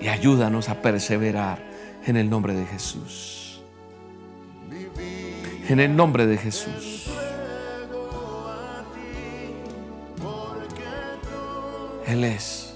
[0.00, 1.71] y ayúdanos a perseverar
[2.04, 3.60] en el nombre de Jesús.
[5.68, 7.08] En el nombre de Jesús.
[12.06, 12.74] Él es.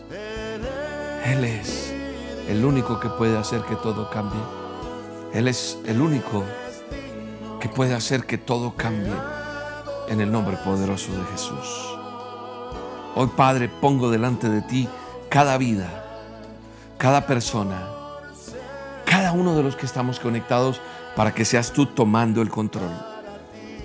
[1.25, 1.93] Él es
[2.49, 4.41] el único que puede hacer que todo cambie.
[5.35, 6.45] Él es el único
[7.61, 9.13] que puede hacer que todo cambie
[10.09, 11.99] en el nombre poderoso de Jesús.
[13.17, 14.89] Hoy, Padre, pongo delante de ti
[15.29, 16.05] cada vida,
[16.97, 17.96] cada persona,
[19.39, 20.81] uno de los que estamos conectados
[21.15, 22.91] para que seas tú tomando el control.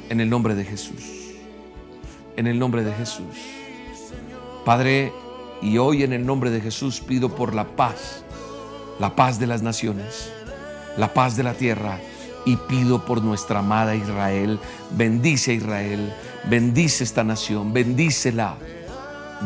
[0.09, 1.03] En el nombre de Jesús.
[2.35, 3.35] En el nombre de Jesús.
[4.65, 5.13] Padre,
[5.61, 8.23] y hoy en el nombre de Jesús pido por la paz,
[8.99, 10.31] la paz de las naciones,
[10.97, 11.99] la paz de la tierra,
[12.45, 14.59] y pido por nuestra amada Israel.
[14.91, 16.13] Bendice a Israel,
[16.49, 18.55] bendice esta nación, bendícela.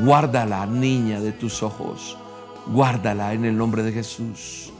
[0.01, 2.17] Guárdala, niña de tus ojos.
[2.67, 4.71] Guárdala en el nombre de Jesús.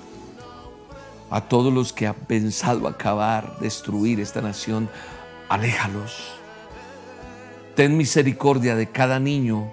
[1.30, 4.90] A todos los que han pensado acabar, destruir esta nación,
[5.50, 6.40] aléjalos.
[7.76, 9.72] Ten misericordia de cada niño,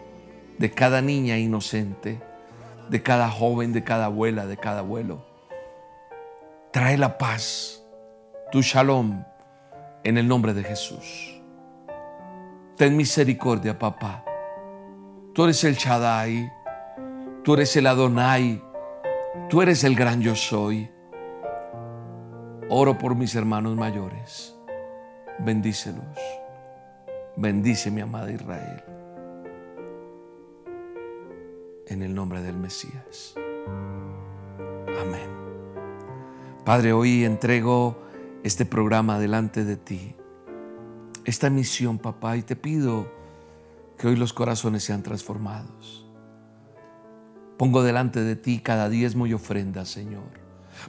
[0.59, 2.21] de cada niña inocente,
[2.89, 5.25] de cada joven, de cada abuela, de cada abuelo.
[6.73, 7.83] Trae la paz,
[8.51, 9.25] tu shalom,
[10.05, 11.41] en el nombre de Jesús.
[12.77, 14.25] Ten misericordia, papá.
[15.35, 16.53] Tú eres el Shaddai,
[17.43, 18.63] tú eres el Adonai,
[19.49, 20.92] tú eres el gran yo soy.
[22.75, 24.57] Oro por mis hermanos mayores.
[25.41, 26.17] Bendícelos.
[27.37, 28.83] Bendice mi amada Israel.
[31.87, 33.35] En el nombre del Mesías.
[34.99, 35.29] Amén.
[36.65, 37.99] Padre, hoy entrego
[38.43, 40.17] este programa delante de ti.
[41.27, 43.07] Esta misión, papá, y te pido
[43.99, 46.11] que hoy los corazones sean transformados.
[47.59, 50.42] Pongo delante de ti cada diezmo y ofrenda, Señor.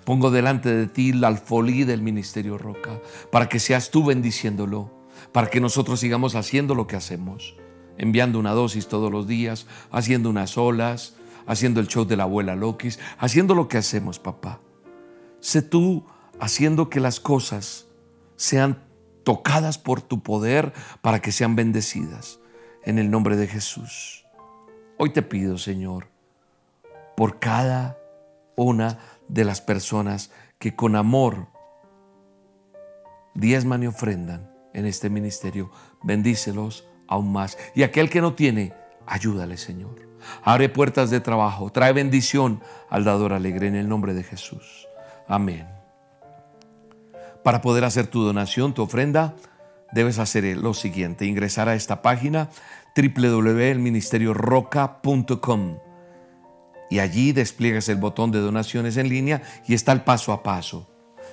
[0.04, 3.00] Pongo delante de ti la alfolí del ministerio Roca,
[3.32, 4.92] para que seas tú bendiciéndolo,
[5.32, 7.56] para que nosotros sigamos haciendo lo que hacemos,
[7.98, 11.16] enviando una dosis todos los días, haciendo unas olas,
[11.46, 14.60] haciendo el show de la abuela Lokis, haciendo lo que hacemos, papá.
[15.40, 16.06] Sé tú
[16.40, 17.88] haciendo que las cosas
[18.36, 18.84] sean
[19.24, 22.40] tocadas por tu poder para que sean bendecidas.
[22.86, 24.26] En el nombre de Jesús.
[24.98, 26.08] Hoy te pido, Señor,
[27.16, 27.98] por cada
[28.58, 31.48] una de las personas que con amor
[33.34, 35.72] diezman y ofrendan en este ministerio,
[36.04, 37.58] bendícelos aún más.
[37.76, 38.74] Y aquel que no tiene,
[39.06, 40.10] ayúdale, Señor.
[40.44, 44.88] Abre puertas de trabajo, trae bendición al dador alegre en el nombre de Jesús.
[45.28, 45.68] Amén.
[47.44, 49.36] Para poder hacer tu donación, tu ofrenda,
[49.92, 52.50] debes hacer lo siguiente, ingresar a esta página
[52.96, 55.93] www.elministerioroca.com
[56.94, 60.88] y allí despliegas el botón de donaciones en línea y está el paso a paso.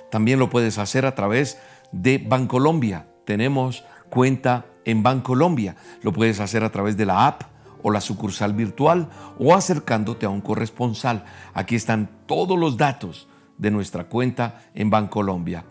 [0.09, 1.59] También lo puedes hacer a través
[1.91, 3.05] de Bancolombia.
[3.27, 5.75] Tenemos cuenta en Bancolombia.
[6.01, 7.43] Lo puedes hacer a través de la app
[7.83, 11.25] o la sucursal virtual o acercándote a un corresponsal.
[11.53, 13.27] Aquí están todos los datos
[13.59, 15.63] de nuestra cuenta en Bancolombia.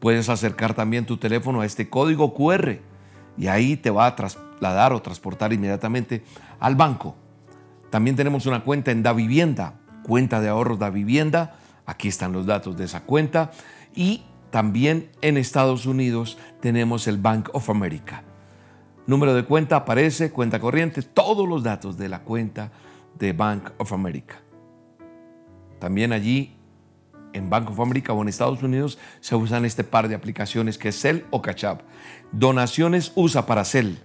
[0.00, 2.78] Puedes acercar también tu teléfono a este código QR
[3.36, 6.24] y ahí te va a trasladar o transportar inmediatamente
[6.60, 7.27] al banco.
[7.90, 11.56] También tenemos una cuenta en Da Vivienda, cuenta de ahorros Da Vivienda.
[11.86, 13.50] Aquí están los datos de esa cuenta.
[13.94, 18.22] Y también en Estados Unidos tenemos el Bank of America.
[19.06, 22.70] Número de cuenta aparece, cuenta corriente, todos los datos de la cuenta
[23.18, 24.36] de Bank of America.
[25.78, 26.54] También allí
[27.32, 30.88] en Bank of America o en Estados Unidos se usan este par de aplicaciones que
[30.88, 31.80] es Cell o App.
[32.32, 33.96] Donaciones usa para Cell.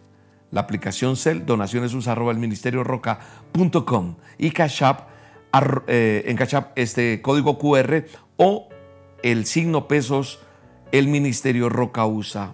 [0.53, 5.09] La aplicación Cell, donaciones arroba el ministerio roca.com y Cash App,
[5.87, 8.05] eh, en Cash App este código QR
[8.37, 8.69] o
[9.23, 10.41] el signo pesos,
[10.91, 12.53] el ministerio roca usa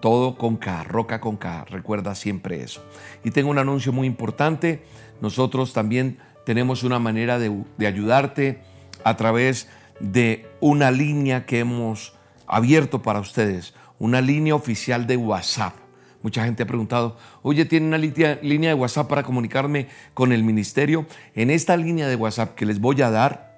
[0.00, 2.82] todo con K, Roca con K, recuerda siempre eso.
[3.22, 4.82] Y tengo un anuncio muy importante,
[5.20, 8.62] nosotros también tenemos una manera de, de ayudarte
[9.04, 9.68] a través
[10.00, 12.14] de una línea que hemos
[12.48, 15.79] abierto para ustedes, una línea oficial de WhatsApp.
[16.22, 18.36] Mucha gente ha preguntado, oye, ¿tiene una línea
[18.68, 21.06] de WhatsApp para comunicarme con el ministerio?
[21.34, 23.56] En esta línea de WhatsApp que les voy a dar,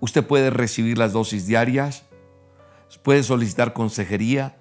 [0.00, 2.04] usted puede recibir las dosis diarias,
[3.02, 4.56] puede solicitar consejería,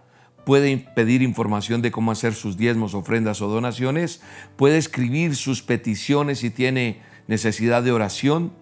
[0.45, 4.21] puede pedir información de cómo hacer sus diezmos, ofrendas o donaciones,
[4.55, 8.53] puede escribir sus peticiones si tiene necesidad de oración,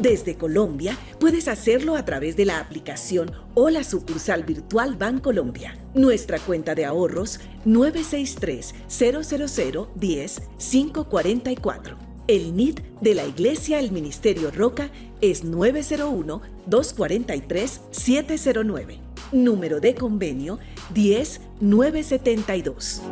[0.00, 5.81] Desde Colombia puedes hacerlo a través de la aplicación o la sucursal virtual Bancolombia.
[5.94, 11.98] Nuestra cuenta de ahorros 963 000 10 544.
[12.28, 14.90] El NIT de la Iglesia El Ministerio Roca
[15.20, 19.00] es 901 243 709.
[19.32, 20.58] Número de convenio
[20.94, 23.02] 10972.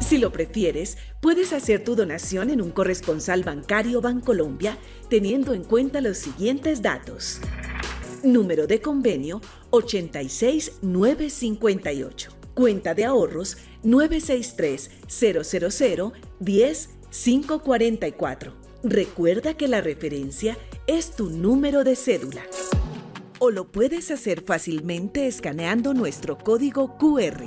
[0.00, 4.78] Si lo prefieres, puedes hacer tu donación en un corresponsal bancario Bancolombia
[5.10, 7.40] teniendo en cuenta los siguientes datos.
[8.22, 12.30] Número de convenio 86958.
[12.54, 18.54] Cuenta de ahorros 963 000 10 544.
[18.82, 22.42] Recuerda que la referencia es tu número de cédula.
[23.38, 27.46] O lo puedes hacer fácilmente escaneando nuestro código QR.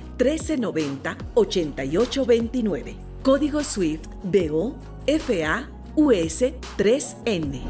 [0.23, 2.95] 1390 8829.
[3.23, 4.75] Código SWIFT BO
[5.07, 6.43] FA US
[6.77, 7.61] 3N.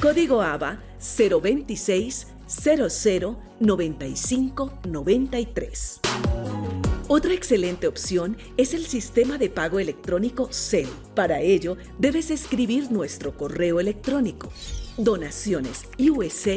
[0.00, 6.00] Código ABA 026 00 95 93.
[7.08, 10.88] Otra excelente opción es el sistema de pago electrónico CEL.
[11.14, 14.50] Para ello, debes escribir nuestro correo electrónico
[14.96, 16.56] donaciones USA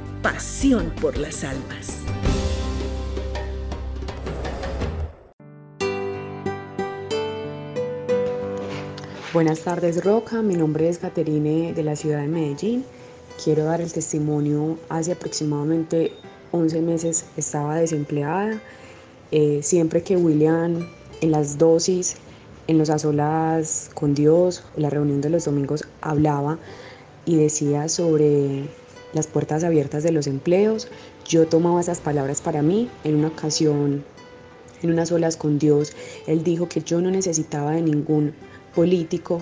[0.21, 1.97] pasión por las almas.
[9.33, 12.85] Buenas tardes Roca, mi nombre es Caterine de la ciudad de Medellín.
[13.43, 16.11] Quiero dar el testimonio, hace aproximadamente
[16.51, 18.61] 11 meses estaba desempleada.
[19.31, 20.87] Eh, siempre que William
[21.21, 22.17] en las dosis,
[22.67, 26.59] en los asolas con Dios, la reunión de los domingos, hablaba
[27.25, 28.65] y decía sobre
[29.13, 30.87] las puertas abiertas de los empleos,
[31.27, 34.03] yo tomaba esas palabras para mí en una ocasión,
[34.81, 35.93] en unas olas con Dios.
[36.27, 38.33] Él dijo que yo no necesitaba de ningún
[38.75, 39.41] político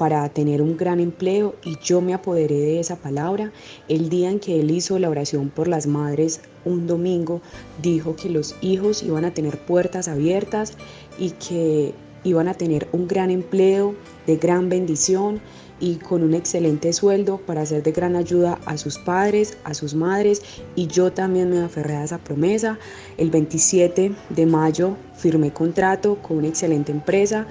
[0.00, 3.52] para tener un gran empleo y yo me apoderé de esa palabra.
[3.86, 7.42] El día en que él hizo la oración por las madres un domingo,
[7.82, 10.72] dijo que los hijos iban a tener puertas abiertas
[11.18, 11.92] y que
[12.24, 13.94] iban a tener un gran empleo
[14.26, 15.40] de gran bendición
[15.80, 19.94] y con un excelente sueldo para ser de gran ayuda a sus padres, a sus
[19.94, 20.42] madres
[20.76, 22.78] y yo también me aferré a esa promesa.
[23.16, 27.46] El 27 de mayo firmé contrato con una excelente empresa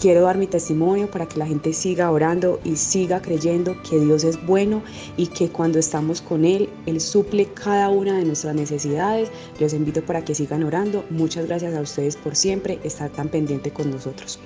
[0.00, 4.24] Quiero dar mi testimonio para que la gente siga orando y siga creyendo que Dios
[4.24, 4.82] es bueno
[5.18, 9.30] y que cuando estamos con Él, Él suple cada una de nuestras necesidades.
[9.58, 11.04] Los invito para que sigan orando.
[11.10, 14.38] Muchas gracias a ustedes por siempre estar tan pendiente con nosotros.